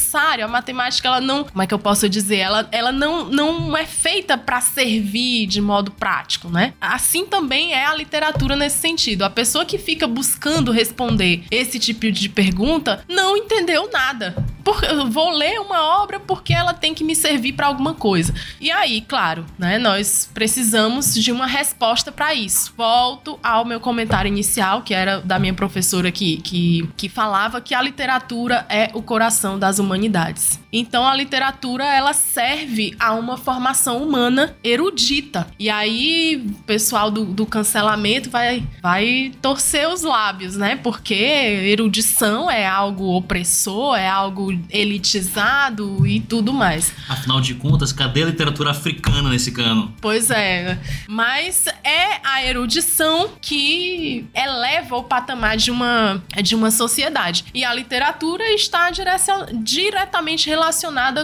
[0.43, 2.37] A matemática ela não, como é que eu posso dizer?
[2.37, 6.73] Ela, ela não, não é feita para servir de modo prático, né?
[6.79, 9.23] Assim também é a literatura nesse sentido.
[9.23, 14.35] A pessoa que fica buscando responder esse tipo de pergunta não entendeu nada.
[14.63, 18.33] Por, vou ler uma obra porque ela tem que me servir para alguma coisa.
[18.59, 22.73] E aí, claro, né, nós precisamos de uma resposta para isso.
[22.77, 27.73] Volto ao meu comentário inicial, que era da minha professora que, que, que falava que
[27.73, 30.60] a literatura é o coração das humanidades.
[30.71, 35.47] Então a literatura ela serve a uma formação humana erudita.
[35.59, 40.77] E aí o pessoal do, do cancelamento vai, vai torcer os lábios, né?
[40.77, 46.93] Porque erudição é algo opressor, é algo elitizado e tudo mais.
[47.09, 49.93] Afinal de contas, cadê a literatura africana nesse cano?
[49.99, 57.45] Pois é, mas é a erudição que eleva o patamar de uma, de uma sociedade.
[57.53, 60.60] E a literatura está direcion- diretamente relacionada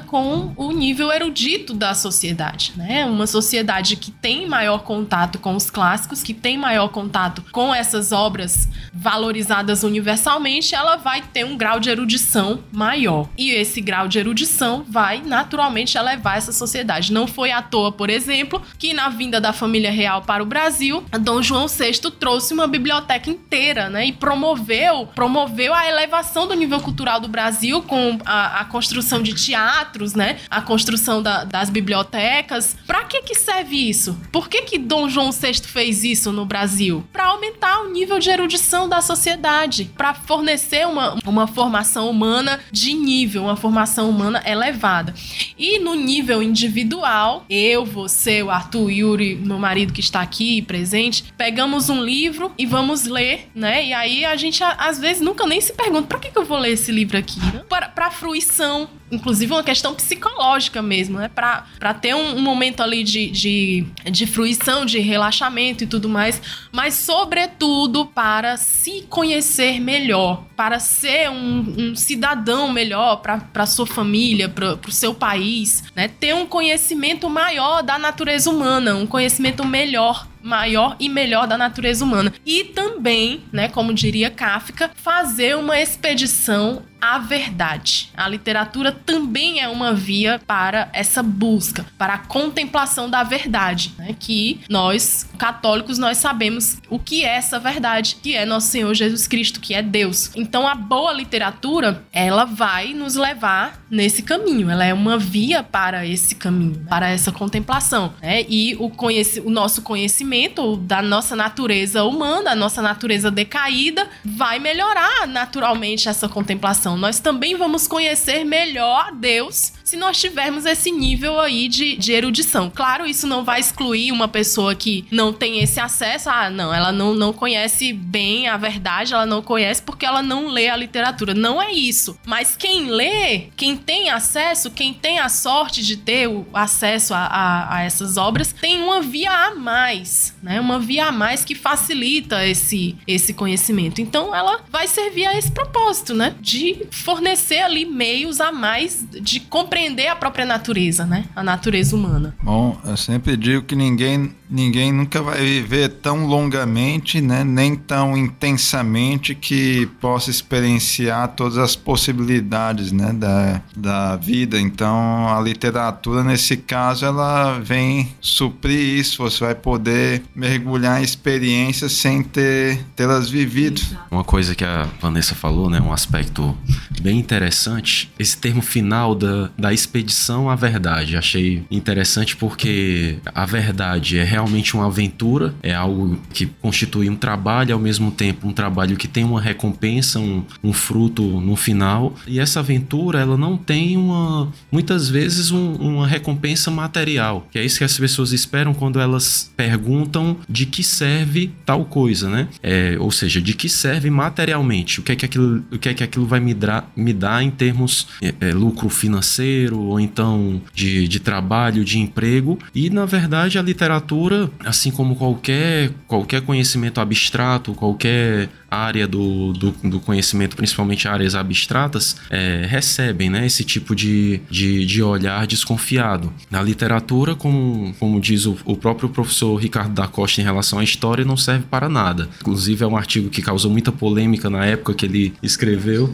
[0.01, 3.05] com o nível erudito da sociedade, né?
[3.05, 8.11] Uma sociedade que tem maior contato com os clássicos, que tem maior contato com essas
[8.11, 13.29] obras valorizadas universalmente, ela vai ter um grau de erudição maior.
[13.37, 17.13] E esse grau de erudição vai naturalmente elevar essa sociedade.
[17.13, 21.03] Não foi à toa, por exemplo, que na vinda da família real para o Brasil,
[21.21, 24.07] Dom João VI trouxe uma biblioteca inteira, né?
[24.07, 29.45] E promoveu, promoveu a elevação do nível cultural do Brasil com a, a construção de
[29.45, 30.37] teatros, né?
[30.49, 32.75] A construção da- das bibliotecas.
[32.85, 34.17] Para que que serve isso?
[34.31, 37.03] Por que que Dom João VI fez isso no Brasil?
[37.11, 42.93] Para aumentar o nível de erudição da sociedade, para fornecer uma, uma formação humana de
[42.93, 45.13] nível, uma formação humana elevada.
[45.57, 51.23] E no nível individual, eu, você, o Arthur, Yuri, meu marido que está aqui presente,
[51.37, 53.85] pegamos um livro e vamos ler, né?
[53.85, 56.57] E aí a gente às vezes nunca nem se pergunta, para que, que eu vou
[56.59, 57.39] ler esse livro aqui?
[57.69, 61.29] Para, para fruição, inclusive uma questão psicológica mesmo, né?
[61.33, 66.09] Para para ter um, um momento ali de, de, de fruição, de relaxamento e tudo
[66.09, 66.41] mais,
[66.71, 74.49] mas sobretudo para se conhecer melhor, para ser um, um cidadão melhor para sua família,
[74.49, 76.07] para o seu país, né?
[76.07, 82.03] Ter um conhecimento maior da natureza humana, um conhecimento melhor maior e melhor da natureza
[82.03, 82.33] humana.
[82.45, 88.09] E também, né, como diria Kafka, fazer uma expedição à verdade.
[88.15, 94.15] A literatura também é uma via para essa busca, para a contemplação da verdade, né,
[94.19, 99.27] que nós católicos nós sabemos o que é essa verdade, que é nosso Senhor Jesus
[99.27, 100.31] Cristo, que é Deus.
[100.35, 106.05] Então a boa literatura, ela vai nos levar nesse caminho, ela é uma via para
[106.05, 108.43] esse caminho, para essa contemplação, né?
[108.49, 110.36] E o, conheci o nosso conhecimento
[110.77, 116.97] da nossa natureza humana, a nossa natureza decaída, vai melhorar naturalmente essa contemplação.
[116.97, 122.69] Nós também vamos conhecer melhor Deus se nós tivermos esse nível aí de, de erudição.
[122.69, 126.29] Claro, isso não vai excluir uma pessoa que não tem esse acesso.
[126.29, 130.49] Ah, não, ela não, não conhece bem a verdade, ela não conhece porque ela não
[130.49, 131.33] lê a literatura.
[131.33, 132.19] Não é isso.
[132.25, 137.19] Mas quem lê, quem tem acesso, quem tem a sorte de ter o acesso a,
[137.19, 140.59] a, a essas obras, tem uma via a mais, né?
[140.59, 144.01] Uma via a mais que facilita esse, esse conhecimento.
[144.01, 146.35] Então, ela vai servir a esse propósito, né?
[146.41, 149.39] De fornecer ali meios a mais de
[149.77, 151.25] compreender a própria natureza, né?
[151.35, 152.35] A natureza humana.
[152.41, 157.43] Bom, eu sempre digo que ninguém, ninguém nunca vai viver tão longamente, né?
[157.43, 163.13] Nem tão intensamente que possa experienciar todas as possibilidades, né?
[163.13, 164.59] Da, da vida.
[164.59, 169.23] Então, a literatura, nesse caso, ela vem suprir isso.
[169.23, 173.81] Você vai poder mergulhar em experiências sem ter tê-las vivido.
[174.09, 175.79] Uma coisa que a Vanessa falou, né?
[175.81, 176.57] Um aspecto
[177.01, 178.11] bem interessante.
[178.17, 181.17] Esse termo final da, da expedição à verdade.
[181.17, 187.73] Achei interessante porque a verdade é realmente uma aventura, é algo que constitui um trabalho,
[187.73, 192.13] ao mesmo tempo um trabalho que tem uma recompensa, um, um fruto no final.
[192.27, 197.65] E essa aventura, ela não tem uma, muitas vezes, um, uma recompensa material, que é
[197.65, 202.47] isso que as pessoas esperam quando elas perguntam de que serve tal coisa, né?
[202.61, 205.93] É, ou seja, de que serve materialmente, o que é que aquilo, o que é
[205.95, 210.61] que aquilo vai me, dar, me dar em termos é, é, lucro financeiro ou então
[210.75, 212.59] de, de trabalho, de emprego.
[212.75, 214.26] E na verdade a literatura,
[214.65, 222.17] assim como qualquer, qualquer conhecimento abstrato, qualquer área do, do, do, conhecimento, principalmente áreas abstratas,
[222.29, 226.31] é, recebem né, esse tipo de, de, de, olhar desconfiado.
[226.51, 230.83] Na literatura, como, como diz o, o, próprio professor Ricardo da Costa em relação à
[230.83, 232.27] história, não serve para nada.
[232.41, 236.13] Inclusive, é um artigo que causou muita polêmica na época que ele escreveu.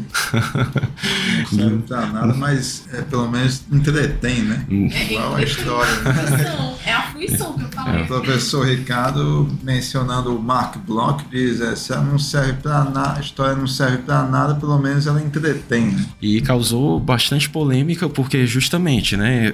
[1.51, 4.65] Não serve para nada, mas é, pelo menos entretém, né?
[4.69, 4.87] Hum.
[4.87, 5.95] Igual a história.
[6.01, 6.77] Né?
[6.85, 8.01] É a fruição que eu falei.
[8.01, 8.03] É.
[8.03, 13.17] O professor Ricardo, mencionando o Mark Bloch, diz: é, se não serve serve para nada,
[13.17, 15.95] a história não serve para nada, pelo menos ela entretém.
[16.21, 19.51] E causou bastante polêmica porque justamente, né,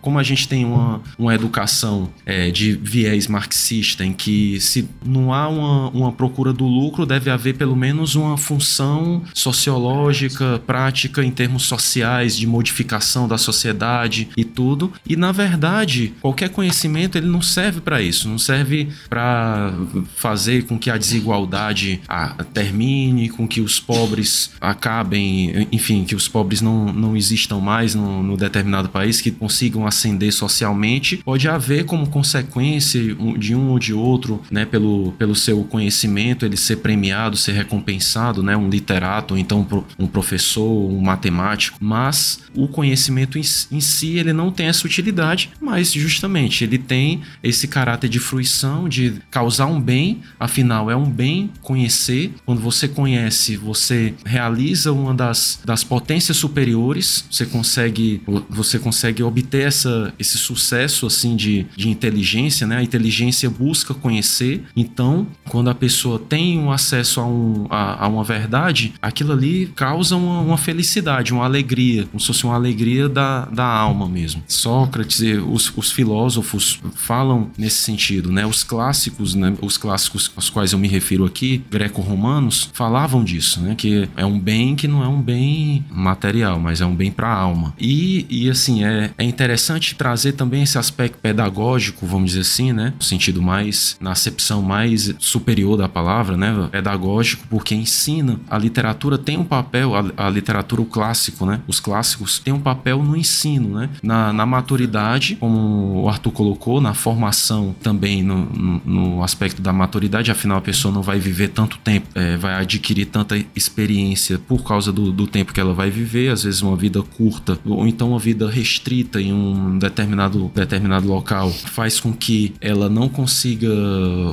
[0.00, 5.32] como a gente tem uma, uma educação é, de viés marxista em que se não
[5.32, 11.30] há uma, uma procura do lucro, deve haver pelo menos uma função sociológica, prática em
[11.30, 14.92] termos sociais, de modificação da sociedade e tudo.
[15.06, 19.72] E na verdade, qualquer conhecimento ele não serve para isso, não serve para
[20.16, 26.28] fazer com que a desigualdade a termine, com que os pobres acabem, enfim, que os
[26.28, 31.84] pobres não, não existam mais no, no determinado país, que consigam ascender socialmente, pode haver
[31.84, 33.00] como consequência
[33.36, 38.42] de um ou de outro, né, pelo, pelo seu conhecimento, ele ser premiado, ser recompensado,
[38.42, 39.66] né, um literato, ou então
[39.98, 45.50] um professor, um matemático, mas o conhecimento em, em si, ele não tem essa utilidade,
[45.60, 51.08] mas justamente ele tem esse caráter de fruição, de causar um bem, afinal é um
[51.08, 58.78] bem conhecer quando você conhece, você realiza uma das, das potências superiores, você consegue, você
[58.78, 62.78] consegue obter essa, esse sucesso assim de, de inteligência, né?
[62.78, 64.64] A inteligência busca conhecer.
[64.76, 69.66] Então, quando a pessoa tem um acesso a, um, a, a uma verdade, aquilo ali
[69.74, 74.42] causa uma, uma, felicidade, uma alegria, como se fosse uma alegria da, da alma mesmo.
[74.46, 78.46] Sócrates, os, os filósofos falam nesse sentido, né?
[78.46, 79.54] Os clássicos, né?
[79.60, 83.74] Os clássicos aos quais eu me refiro aqui, greco romanos falavam disso, né?
[83.76, 87.28] Que é um bem que não é um bem material, mas é um bem para
[87.28, 87.74] a alma.
[87.78, 92.92] E, e assim, é, é interessante trazer também esse aspecto pedagógico, vamos dizer assim, né?
[92.96, 96.68] No sentido mais, na acepção mais superior da palavra, né?
[96.70, 98.40] Pedagógico, porque ensina.
[98.48, 101.60] A literatura tem um papel, a, a literatura, o clássico, né?
[101.66, 103.90] Os clássicos têm um papel no ensino, né?
[104.02, 109.72] Na, na maturidade, como o Arthur colocou, na formação também no, no, no aspecto da
[109.72, 114.64] maturidade, afinal a pessoa não vai viver tanto tempo, é, vai adquirir tanta experiência por
[114.64, 118.10] causa do, do, tempo que ela vai viver, às vezes uma vida curta, ou então
[118.10, 123.68] uma vida restrita em um determinado, determinado local, faz com que ela não consiga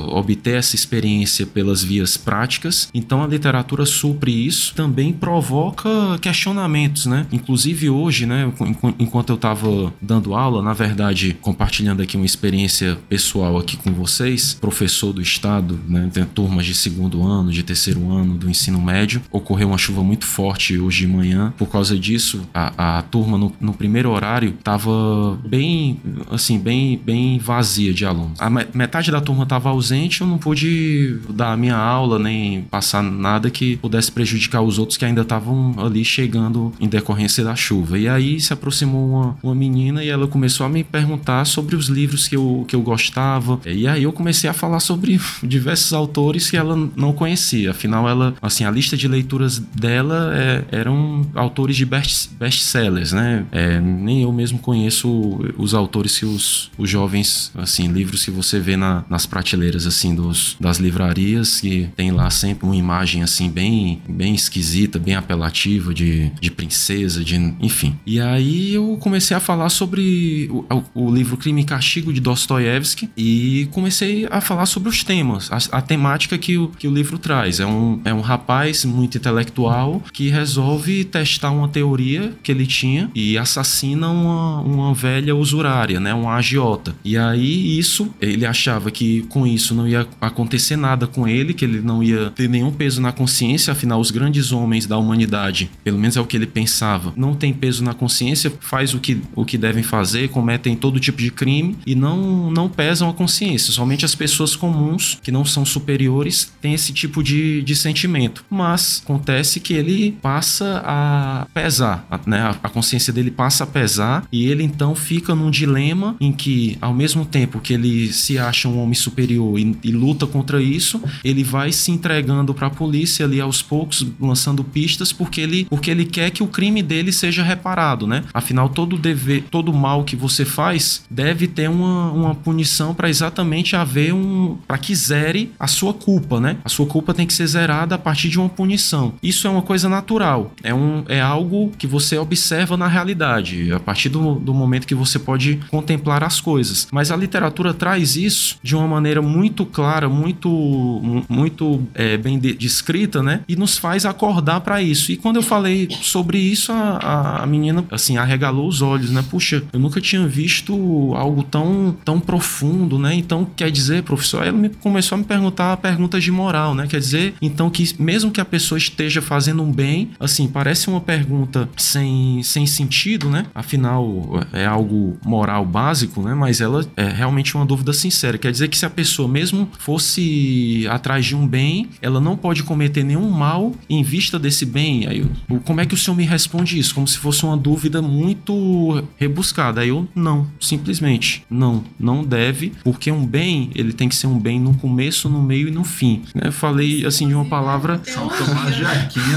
[0.08, 2.88] obter essa experiência pelas vias práticas.
[2.94, 5.88] Então a literatura supre isso, também provoca
[6.20, 7.26] questionamentos, né?
[7.32, 8.52] Inclusive hoje, né,
[8.98, 14.54] enquanto eu estava dando aula, na verdade, compartilhando aqui uma experiência pessoal aqui com vocês,
[14.54, 19.22] professor do estado, né, tem turmas de segundo ano, de terceiro ano do ensino médio.
[19.30, 21.52] Ocorreu uma chuva muito forte hoje de manhã.
[21.56, 25.98] Por causa disso, a, a turma no, no primeiro horário estava bem,
[26.30, 28.40] assim, bem, bem vazia de alunos.
[28.40, 33.02] A metade da turma estava ausente, eu não pude dar a minha aula nem passar
[33.02, 37.98] nada que pudesse prejudicar os outros que ainda estavam ali chegando em decorrência da chuva.
[37.98, 41.86] E aí se aproximou uma, uma menina e ela começou a me perguntar sobre os
[41.86, 43.60] livros que eu, que eu gostava.
[43.64, 47.70] E aí eu comecei a falar sobre diversos autores que ela não conhecia conhecia.
[47.70, 53.46] Afinal, ela, assim, a lista de leituras dela é, eram autores de best-sellers, né?
[53.52, 55.08] É, nem eu mesmo conheço
[55.56, 60.14] os autores que os, os jovens, assim, livros que você vê na, nas prateleiras, assim,
[60.14, 65.94] dos, das livrarias, que tem lá sempre uma imagem, assim, bem, bem esquisita, bem apelativa
[65.94, 67.96] de, de princesa, de, enfim.
[68.04, 73.10] E aí eu comecei a falar sobre o, o livro Crime e Castigo de Dostoiévski
[73.16, 77.18] e comecei a falar sobre os temas, a, a temática que o, que o livro
[77.26, 77.58] traz.
[77.58, 83.10] É um, é um rapaz muito intelectual que resolve testar uma teoria que ele tinha
[83.12, 86.94] e assassina uma, uma velha usurária, né, uma agiota.
[87.04, 91.64] E aí isso, ele achava que com isso não ia acontecer nada com ele, que
[91.64, 95.98] ele não ia ter nenhum peso na consciência, afinal os grandes homens da humanidade, pelo
[95.98, 99.44] menos é o que ele pensava, não tem peso na consciência, faz o que, o
[99.44, 103.72] que devem fazer, cometem todo tipo de crime e não, não pesam a consciência.
[103.72, 108.44] Somente as pessoas comuns, que não são superiores, têm esse tipo de, de sentimento.
[108.50, 112.54] Mas acontece que ele passa a pesar, né?
[112.62, 116.94] A consciência dele passa a pesar e ele então fica num dilema em que, ao
[116.94, 121.42] mesmo tempo que ele se acha um homem superior e, e luta contra isso, ele
[121.44, 126.04] vai se entregando para a polícia ali aos poucos, lançando pistas, porque ele, porque ele
[126.04, 128.24] quer que o crime dele seja reparado, né?
[128.32, 133.76] Afinal, todo dever, todo mal que você faz deve ter uma, uma punição para exatamente
[133.76, 134.56] haver um.
[134.66, 136.56] para que zere a sua culpa, né?
[136.64, 139.14] A sua culpa tem que ser zerada a partir de uma punição.
[139.22, 143.80] Isso é uma coisa natural, é, um, é algo que você observa na realidade, a
[143.80, 146.88] partir do, do momento que você pode contemplar as coisas.
[146.90, 153.22] Mas a literatura traz isso de uma maneira muito clara, muito, muito é, bem descrita,
[153.22, 153.40] né?
[153.48, 155.12] E nos faz acordar para isso.
[155.12, 159.24] E quando eu falei sobre isso, a, a menina, assim, arregalou os olhos, né?
[159.28, 163.14] Puxa, eu nunca tinha visto algo tão, tão profundo, né?
[163.14, 166.86] Então, quer dizer, professor, ela me, começou a me perguntar perguntas de moral, né?
[166.96, 170.98] Quer dizer, então, que mesmo que a pessoa esteja fazendo um bem, assim, parece uma
[170.98, 173.44] pergunta sem, sem sentido, né?
[173.54, 176.32] Afinal, é algo moral básico, né?
[176.32, 178.38] Mas ela é realmente uma dúvida sincera.
[178.38, 182.62] Quer dizer que se a pessoa mesmo fosse atrás de um bem, ela não pode
[182.62, 185.06] cometer nenhum mal em vista desse bem.
[185.06, 185.26] Aí,
[185.66, 186.94] como é que o senhor me responde isso?
[186.94, 189.82] Como se fosse uma dúvida muito rebuscada.
[189.82, 194.38] Aí eu, não, simplesmente, não, não deve, porque um bem, ele tem que ser um
[194.38, 196.22] bem no começo, no meio e no fim.
[196.34, 196.44] Né?
[196.46, 198.00] Eu falei, assim, de uma palavra...
[198.16, 199.36] Uma jaquinha.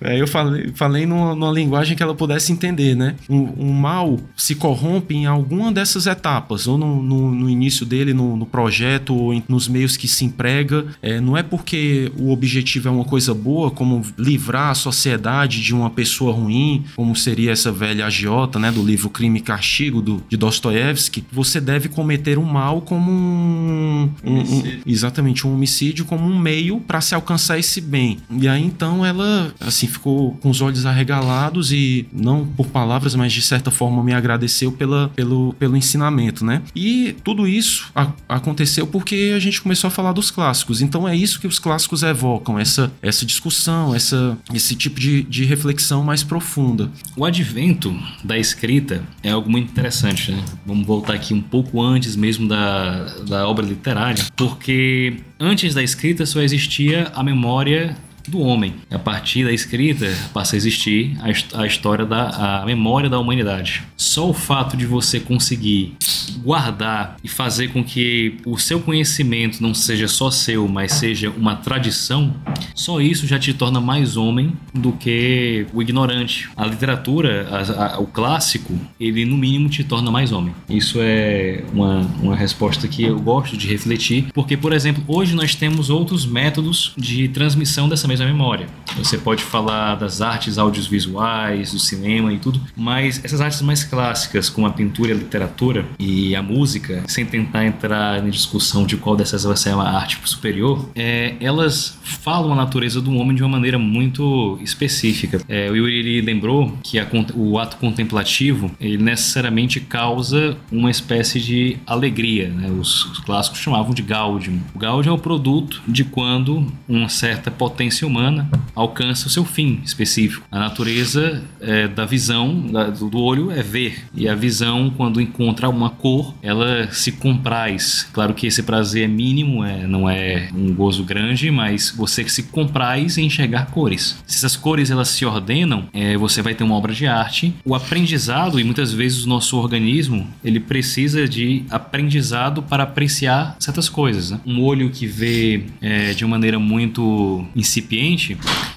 [0.03, 3.15] É, eu falei, falei numa, numa, linguagem que ela pudesse entender, né?
[3.29, 8.11] Um, um, mal se corrompe em alguma dessas etapas, ou no, no, no início dele,
[8.11, 10.87] no, no, projeto, ou em, nos meios que se emprega.
[11.03, 15.73] É, não é porque o objetivo é uma coisa boa, como livrar a sociedade de
[15.73, 18.71] uma pessoa ruim, como seria essa velha agiota, né?
[18.71, 21.23] Do livro Crime e Castigo, do, de Dostoiévski.
[21.31, 26.79] Você deve cometer um mal como um, um, um exatamente um homicídio como um meio
[26.79, 28.17] para se alcançar esse bem.
[28.29, 33.33] E aí então ela assim ficou com os olhos arregalados e não por palavras, mas
[33.33, 36.61] de certa forma me agradeceu pela, pelo, pelo ensinamento, né?
[36.75, 40.81] E tudo isso a, aconteceu porque a gente começou a falar dos clássicos.
[40.81, 45.45] Então é isso que os clássicos evocam, essa, essa discussão, essa, esse tipo de, de
[45.45, 46.89] reflexão mais profunda.
[47.15, 50.43] O advento da escrita é algo muito interessante, né?
[50.65, 56.25] Vamos voltar aqui um pouco antes mesmo da, da obra literária, porque antes da escrita
[56.25, 57.95] só existia a memória
[58.31, 58.75] do homem.
[58.89, 63.83] A partir da escrita passa a existir a, a história da a memória da humanidade.
[63.95, 65.95] Só o fato de você conseguir
[66.43, 71.55] guardar e fazer com que o seu conhecimento não seja só seu, mas seja uma
[71.55, 72.33] tradição,
[72.73, 76.49] só isso já te torna mais homem do que o ignorante.
[76.55, 80.53] A literatura, a, a, o clássico, ele no mínimo te torna mais homem.
[80.69, 85.55] Isso é uma, uma resposta que eu gosto de refletir, porque, por exemplo, hoje nós
[85.55, 88.67] temos outros métodos de transmissão dessa mesma memória.
[88.97, 94.49] Você pode falar das artes audiovisuais, do cinema e tudo, mas essas artes mais clássicas,
[94.49, 99.15] como a pintura a literatura e a música, sem tentar entrar em discussão de qual
[99.15, 103.49] dessas vai ser uma arte superior, é, elas falam a natureza do homem de uma
[103.49, 105.41] maneira muito específica.
[105.47, 111.77] É, o Yuri lembrou que a, o ato contemplativo ele necessariamente causa uma espécie de
[111.85, 112.49] alegria.
[112.49, 112.69] Né?
[112.69, 114.59] Os, os clássicos chamavam de gaudium.
[114.75, 119.79] O gaudium é o produto de quando uma certa potência humana alcança o seu fim
[119.83, 120.45] específico.
[120.51, 125.69] A natureza é, da visão da, do olho é ver e a visão quando encontra
[125.69, 128.07] uma cor ela se compraz.
[128.11, 132.43] Claro que esse prazer é mínimo, é, não é um gozo grande, mas você se
[132.43, 134.21] compraz em enxergar cores.
[134.27, 137.53] Se essas cores elas se ordenam, é, você vai ter uma obra de arte.
[137.63, 143.87] O aprendizado e muitas vezes o nosso organismo ele precisa de aprendizado para apreciar certas
[143.87, 144.31] coisas.
[144.31, 144.39] Né?
[144.45, 147.90] Um olho que vê é, de uma maneira muito incipiente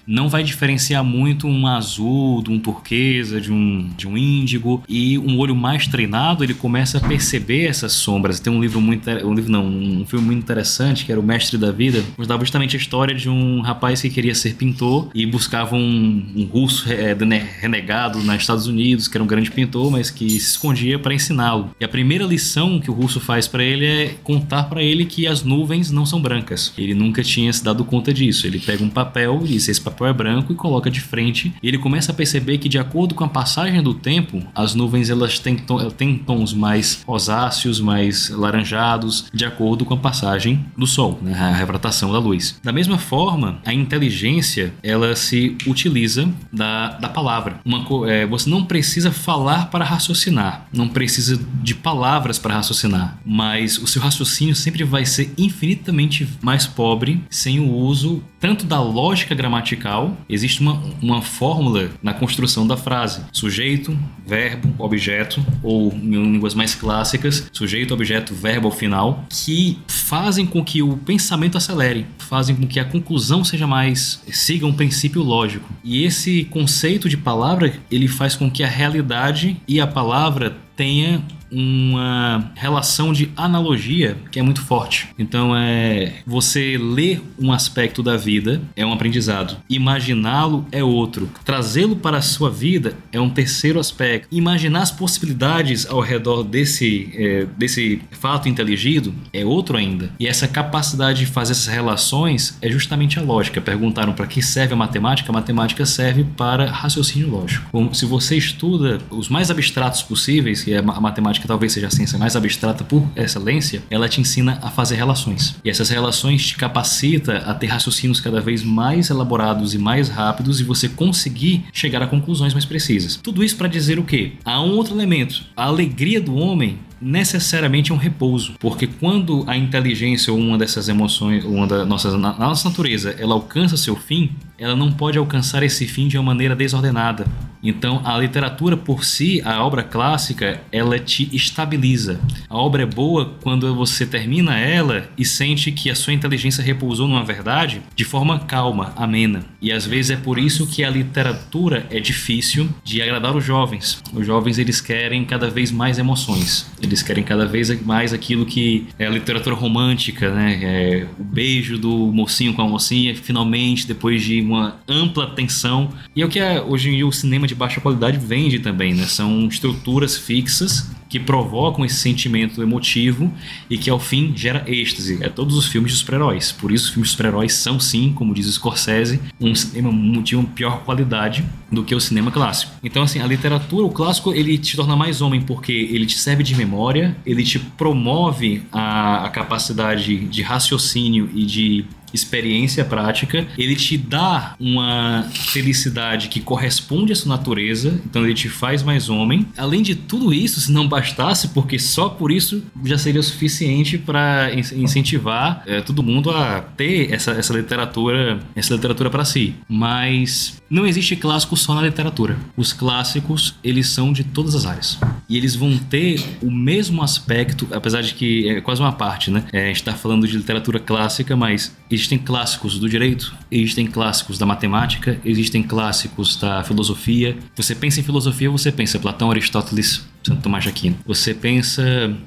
[0.06, 4.82] não vai diferenciar muito um azul de um turquesa, de um, de um índigo.
[4.88, 8.40] E um olho mais treinado, ele começa a perceber essas sombras.
[8.40, 9.08] Tem um livro muito.
[9.10, 12.76] Um livro não, um filme muito interessante, que era O Mestre da Vida, contava justamente
[12.76, 17.16] a história de um rapaz que queria ser pintor e buscava um, um russo é,
[17.60, 21.70] renegado nos Estados Unidos, que era um grande pintor, mas que se escondia para ensiná-lo.
[21.80, 25.26] E a primeira lição que o russo faz para ele é contar para ele que
[25.26, 26.72] as nuvens não são brancas.
[26.76, 28.46] Ele nunca tinha se dado conta disso.
[28.46, 29.03] Ele pega um papel
[29.44, 31.54] e diz: esse papel papel é branco e coloca de frente.
[31.62, 35.08] E ele começa a perceber que, de acordo com a passagem do tempo, as nuvens
[35.08, 40.86] elas têm, tom, têm tons mais rosáceos, mais laranjados, de acordo com a passagem do
[40.86, 41.32] Sol, né?
[41.32, 42.60] a refratação da luz.
[42.62, 47.60] Da mesma forma, a inteligência ela se utiliza da, da palavra.
[47.64, 53.78] Uma, é, você não precisa falar para raciocinar, não precisa de palavras para raciocinar, mas
[53.78, 59.34] o seu raciocínio sempre vai ser infinitamente mais pobre sem o uso tanto da lógica
[59.34, 66.54] gramatical, existe uma, uma fórmula na construção da frase: sujeito, verbo, objeto, ou em línguas
[66.54, 72.54] mais clássicas, sujeito, objeto, verbo ao final, que fazem com que o pensamento acelere, fazem
[72.54, 75.68] com que a conclusão seja mais siga um princípio lógico.
[75.82, 81.22] E esse conceito de palavra, ele faz com que a realidade e a palavra tenha
[81.54, 85.08] uma relação de analogia que é muito forte.
[85.18, 91.96] Então é você ler um aspecto da vida é um aprendizado, imaginá-lo é outro, trazê-lo
[91.96, 94.28] para a sua vida é um terceiro aspecto.
[94.30, 100.10] Imaginar as possibilidades ao redor desse é, desse fato inteligido é outro ainda.
[100.18, 103.60] E essa capacidade de fazer essas relações é justamente a lógica.
[103.60, 105.30] Perguntaram para que serve a matemática?
[105.30, 107.94] A matemática serve para raciocínio lógico.
[107.94, 111.90] Se você estuda os mais abstratos possíveis, que é a matemática que talvez seja a
[111.90, 115.54] ciência mais abstrata por excelência, ela te ensina a fazer relações.
[115.62, 120.58] E essas relações te capacita a ter raciocínios cada vez mais elaborados e mais rápidos
[120.58, 123.16] e você conseguir chegar a conclusões mais precisas.
[123.16, 124.32] Tudo isso para dizer o quê?
[124.42, 125.44] Há um outro elemento.
[125.54, 130.88] A alegria do homem necessariamente é um repouso, porque quando a inteligência ou uma dessas
[130.88, 135.62] emoções, uma da nossa, na nossa natureza, ela alcança seu fim, ela não pode alcançar
[135.62, 137.26] esse fim de uma maneira desordenada.
[137.64, 142.20] Então, a literatura por si, a obra clássica, ela te estabiliza.
[142.48, 147.08] A obra é boa quando você termina ela e sente que a sua inteligência repousou
[147.08, 149.40] numa verdade de forma calma, amena.
[149.62, 154.02] E às vezes é por isso que a literatura é difícil de agradar os jovens.
[154.12, 156.70] Os jovens eles querem cada vez mais emoções.
[156.82, 160.60] Eles querem cada vez mais aquilo que é a literatura romântica, né?
[160.62, 165.88] É o beijo do mocinho com a mocinha, finalmente, depois de uma ampla tensão.
[166.14, 168.94] E é o que é, hoje em dia o cinema de baixa qualidade vende também,
[168.94, 169.04] né?
[169.04, 173.32] São estruturas fixas que provocam esse sentimento emotivo
[173.70, 175.22] e que ao fim gera êxtase.
[175.22, 176.50] É todos os filmes de super-heróis.
[176.50, 179.92] Por isso os filmes de super-heróis são sim, como diz Scorsese, um cinema
[180.22, 182.72] de uma pior qualidade do que o cinema clássico.
[182.82, 186.42] Então assim, a literatura, o clássico, ele te torna mais homem porque ele te serve
[186.42, 191.84] de memória, ele te promove a, a capacidade de raciocínio e de
[192.14, 198.48] experiência prática, ele te dá uma felicidade que corresponde à sua natureza, então ele te
[198.48, 199.46] faz mais homem.
[199.58, 204.50] Além de tudo isso, se não bastasse, porque só por isso já seria suficiente para
[204.54, 209.54] incentivar é, todo mundo a ter essa, essa literatura, essa literatura para si.
[209.68, 212.36] Mas não existe clássico só na literatura.
[212.56, 214.98] Os clássicos, eles são de todas as áreas.
[215.28, 219.44] E eles vão ter o mesmo aspecto, apesar de que é quase uma parte, né?
[219.52, 221.74] É, a gente está falando de literatura clássica, mas
[222.04, 227.36] existem clássicos do direito, existem clássicos da matemática, existem clássicos da filosofia.
[227.56, 230.96] Você pensa em filosofia, você pensa Platão, Aristóteles, Santo Tomás de Aquino.
[231.06, 231.82] Você pensa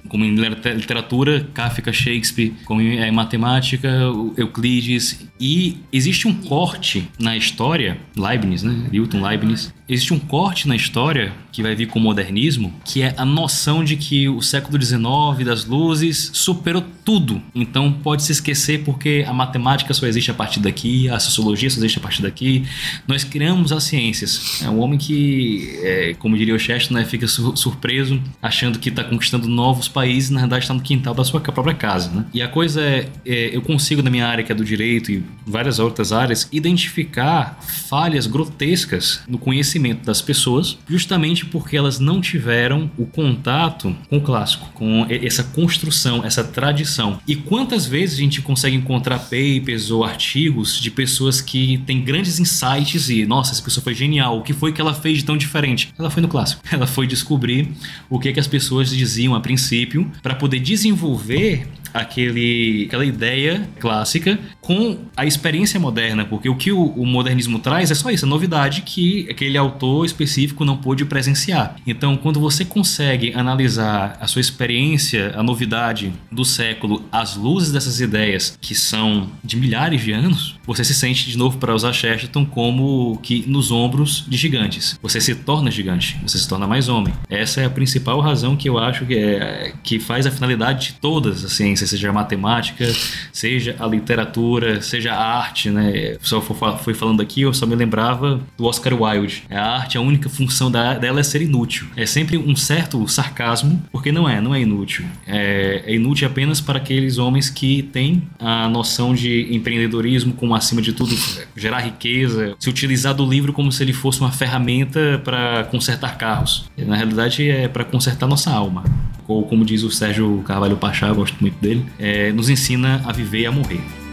[0.07, 3.89] como em literatura, Kafka, Shakespeare, como em matemática,
[4.37, 5.27] Euclides.
[5.39, 8.87] E existe um corte na história, Leibniz, né?
[8.91, 9.73] Newton Leibniz.
[9.89, 13.83] Existe um corte na história que vai vir com o modernismo, que é a noção
[13.83, 17.41] de que o século XIX das luzes superou tudo.
[17.55, 21.77] Então pode se esquecer porque a matemática só existe a partir daqui, a sociologia só
[21.77, 22.65] existe a partir daqui.
[23.07, 24.61] Nós criamos as ciências.
[24.61, 28.89] É um homem que, é, como diria o Chesterton, né, fica surpreso preso, achando que
[28.89, 32.11] está conquistando novos países, na verdade está no quintal da sua própria casa.
[32.11, 32.25] Né?
[32.33, 35.23] E a coisa é, é, eu consigo na minha área, que é do direito e
[35.45, 42.91] várias outras áreas, identificar falhas grotescas no conhecimento das pessoas, justamente porque elas não tiveram
[42.97, 47.21] o contato com o clássico, com essa construção, essa tradição.
[47.25, 52.37] E quantas vezes a gente consegue encontrar papers ou artigos de pessoas que têm grandes
[52.37, 55.37] insights e, nossa, essa pessoa foi genial, o que foi que ela fez de tão
[55.37, 55.93] diferente?
[55.97, 56.61] Ela foi no clássico.
[56.69, 57.76] Ela foi descobrir
[58.09, 64.39] o que, que as pessoas diziam a princípio para poder desenvolver aquele, aquela ideia clássica
[64.61, 68.27] com a experiência moderna, porque o que o, o, modernismo traz é só isso, a
[68.27, 71.75] novidade que aquele autor específico não pôde presenciar.
[71.85, 77.99] Então, quando você consegue analisar a sua experiência, a novidade do século, as luzes dessas
[77.99, 82.45] ideias que são de milhares de anos, você se sente de novo para usar Chesterton
[82.45, 84.99] como que nos ombros de gigantes.
[85.01, 87.13] Você se torna gigante, você se torna mais homem.
[87.29, 90.93] Essa é a principal razão que eu acho que, é, que faz a finalidade de
[90.93, 92.85] todas as ciências seja a matemática,
[93.31, 96.17] seja a literatura, seja a arte, né?
[96.21, 99.43] Só foi falando aqui, eu só me lembrava do Oscar Wilde.
[99.49, 101.87] A arte, a única função dela é ser inútil.
[101.95, 105.05] É sempre um certo sarcasmo, porque não é, não é inútil.
[105.27, 110.81] É, é inútil apenas para aqueles homens que têm a noção de empreendedorismo como, acima
[110.81, 111.15] de tudo,
[111.55, 116.65] gerar riqueza, se utilizar do livro como se ele fosse uma ferramenta para consertar carros.
[116.77, 118.83] Na realidade, é para consertar nossa alma
[119.27, 123.11] ou como diz o Sérgio Carvalho Pachá, eu gosto muito dele, é, nos ensina a
[123.11, 124.06] viver e a morrer.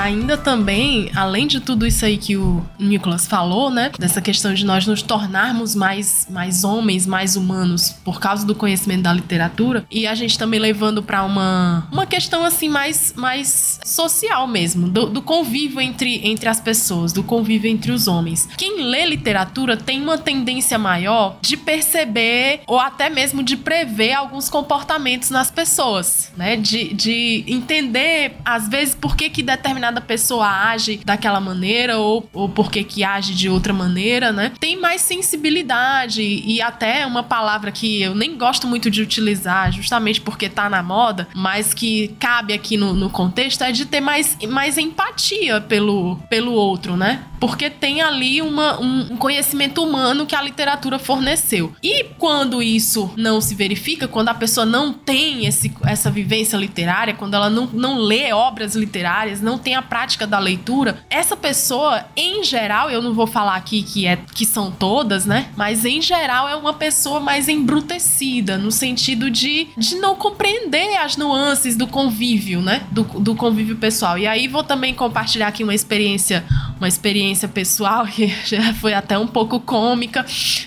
[0.00, 3.90] Ainda também, além de tudo isso aí que o Nicolas falou, né?
[3.98, 9.02] Dessa questão de nós nos tornarmos mais, mais homens, mais humanos por causa do conhecimento
[9.02, 9.84] da literatura.
[9.90, 15.06] E a gente também levando para uma, uma questão assim mais, mais social mesmo, do,
[15.06, 18.48] do convívio entre, entre as pessoas, do convívio entre os homens.
[18.56, 24.48] Quem lê literatura tem uma tendência maior de perceber ou até mesmo de prever alguns
[24.48, 26.56] comportamentos nas pessoas, né?
[26.56, 32.28] De, de entender, às vezes, por que, que determinadas determinada pessoa age daquela maneira ou,
[32.32, 34.52] ou porque que age de outra maneira, né?
[34.58, 40.20] Tem mais sensibilidade e até uma palavra que eu nem gosto muito de utilizar, justamente
[40.20, 44.36] porque tá na moda, mas que cabe aqui no, no contexto, é de ter mais,
[44.48, 47.24] mais empatia pelo, pelo outro, né?
[47.40, 51.72] Porque tem ali uma, um conhecimento humano que a literatura forneceu.
[51.82, 57.14] E quando isso não se verifica, quando a pessoa não tem esse, essa vivência literária,
[57.14, 62.04] quando ela não, não lê obras literárias, não tem a prática da leitura, essa pessoa,
[62.16, 65.48] em geral, eu não vou falar aqui que, é, que são todas, né?
[65.56, 71.16] Mas em geral é uma pessoa mais embrutecida, no sentido de, de não compreender as
[71.16, 72.82] nuances do convívio, né?
[72.90, 74.18] Do, do convívio pessoal.
[74.18, 76.44] E aí vou também compartilhar aqui uma experiência,
[76.78, 80.24] uma experiência pessoal que já foi até um pouco cômica.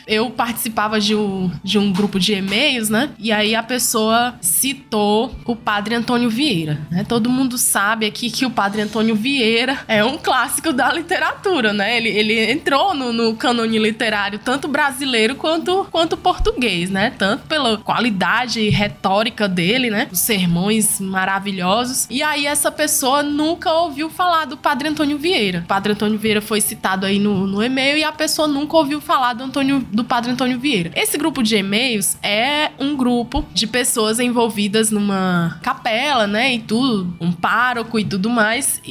[0.07, 3.09] Eu participava de um, de um grupo de e-mails, né?
[3.20, 7.03] E aí a pessoa citou o padre Antônio Vieira, né?
[7.03, 11.97] Todo mundo sabe aqui que o padre Antônio Vieira é um clássico da literatura, né?
[11.97, 17.14] Ele, ele entrou no, no cânone literário tanto brasileiro quanto, quanto português, né?
[17.18, 20.08] Tanto pela qualidade retórica dele, né?
[20.12, 22.08] Os sermões maravilhosos.
[22.10, 25.60] E aí essa pessoa nunca ouviu falar do Padre Antônio Vieira.
[25.60, 29.01] O Padre Antônio Vieira foi citado aí no, no e-mail e a pessoa nunca ouviu
[29.01, 30.91] falar do, Antônio, do Padre Antônio Vieira.
[30.95, 36.54] Esse grupo de e-mails é um grupo de pessoas envolvidas numa capela, né?
[36.54, 38.82] E tudo, um pároco e tudo mais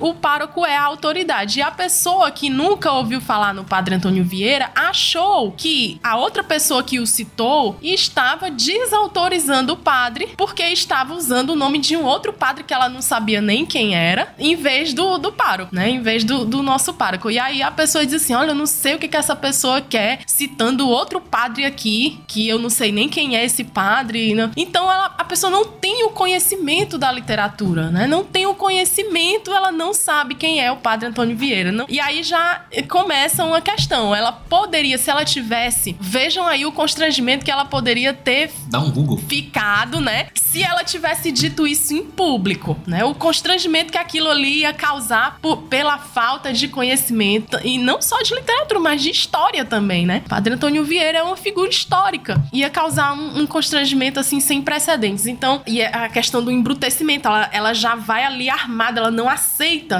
[0.00, 1.58] o pároco é a autoridade.
[1.58, 6.42] E a pessoa que nunca ouviu falar no Padre Antônio Vieira achou que a outra
[6.42, 12.04] pessoa que o citou estava desautorizando o padre porque estava usando o nome de um
[12.04, 15.90] outro padre que ela não sabia nem quem era, em vez do, do pároco, né?
[15.90, 17.30] Em vez do, do nosso pároco.
[17.30, 19.80] E aí a pessoa diz assim: Olha, eu não sei o que, que essa pessoa
[19.80, 24.34] quer, citando outro padre aqui, que eu não sei nem quem é esse padre.
[24.34, 24.50] Não.
[24.56, 28.06] Então ela, a pessoa não tem o conhecimento da literatura, né?
[28.06, 31.72] Não tem o conhecimento momento ela não sabe quem é o padre Antônio Vieira.
[31.72, 31.86] Não?
[31.88, 34.14] E aí já começa uma questão.
[34.14, 38.90] Ela poderia, se ela tivesse, vejam aí o constrangimento que ela poderia ter Dá um
[38.90, 39.18] Google.
[39.18, 40.28] ficado, né?
[40.34, 43.04] Se ela tivesse dito isso em público, né?
[43.04, 48.20] O constrangimento que aquilo ali ia causar por, pela falta de conhecimento, e não só
[48.22, 50.22] de literatura, mas de história também, né?
[50.28, 52.42] Padre Antônio Vieira é uma figura histórica.
[52.52, 55.26] Ia causar um, um constrangimento assim sem precedentes.
[55.26, 59.39] Então, e a questão do embrutecimento, ela, ela já vai ali armada, ela não aceita,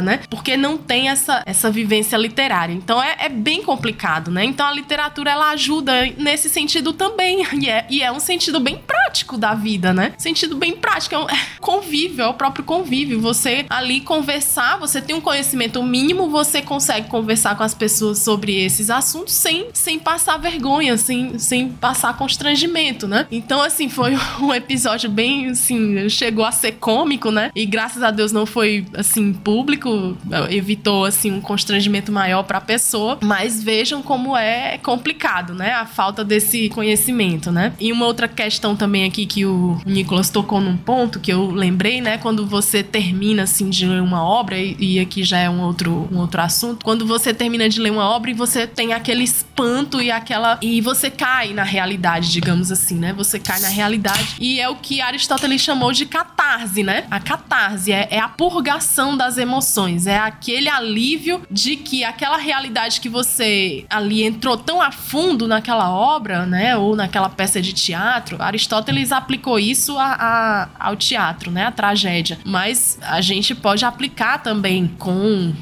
[0.03, 0.21] né?
[0.29, 2.73] Porque não tem essa, essa vivência literária.
[2.73, 4.45] Então é, é bem complicado, né?
[4.45, 7.47] Então a literatura ela ajuda nesse sentido também.
[7.61, 10.15] E é, e é um sentido bem prático da vida, né?
[10.17, 11.15] Sentido bem prático.
[11.15, 13.21] É um é convívio, é o próprio convívio.
[13.21, 18.65] Você ali conversar, você tem um conhecimento mínimo, você consegue conversar com as pessoas sobre
[18.65, 23.27] esses assuntos sem, sem passar vergonha, sem, sem passar constrangimento, né?
[23.31, 27.51] Então, assim, foi um episódio bem, assim, chegou a ser cômico, né?
[27.55, 30.17] E graças a Deus não foi, assim, público,
[30.51, 33.19] evitou, assim, um constrangimento maior pra pessoa.
[33.21, 35.73] Mas vejam como é complicado, né?
[35.73, 37.73] A falta desse conhecimento, né?
[37.81, 42.01] E uma outra questão também aqui que o Nicolas tocou num ponto que eu lembrei,
[42.01, 42.19] né?
[42.19, 46.19] Quando você termina, assim, de ler uma obra, e aqui já é um outro, um
[46.19, 50.11] outro assunto, quando você termina de ler uma obra e você tem aquele espanto e
[50.11, 50.59] aquela.
[50.63, 53.13] e você cai na realidade, digamos assim, né?
[53.13, 54.37] Você cai na realidade.
[54.41, 57.05] E é o que Aristóteles chamou de catarse, né?
[57.11, 63.03] A catarse é, é a purgação das emoções, é aquele alívio de que aquela realidade
[63.03, 66.75] que você ali entrou tão a fundo naquela obra, né?
[66.75, 71.67] Ou naquela peça de teatro, Aristóteles aplicou isso a, a, ao teatro, né?
[71.67, 72.39] A tragédia.
[72.47, 75.13] Mas a gente pode aplicar também com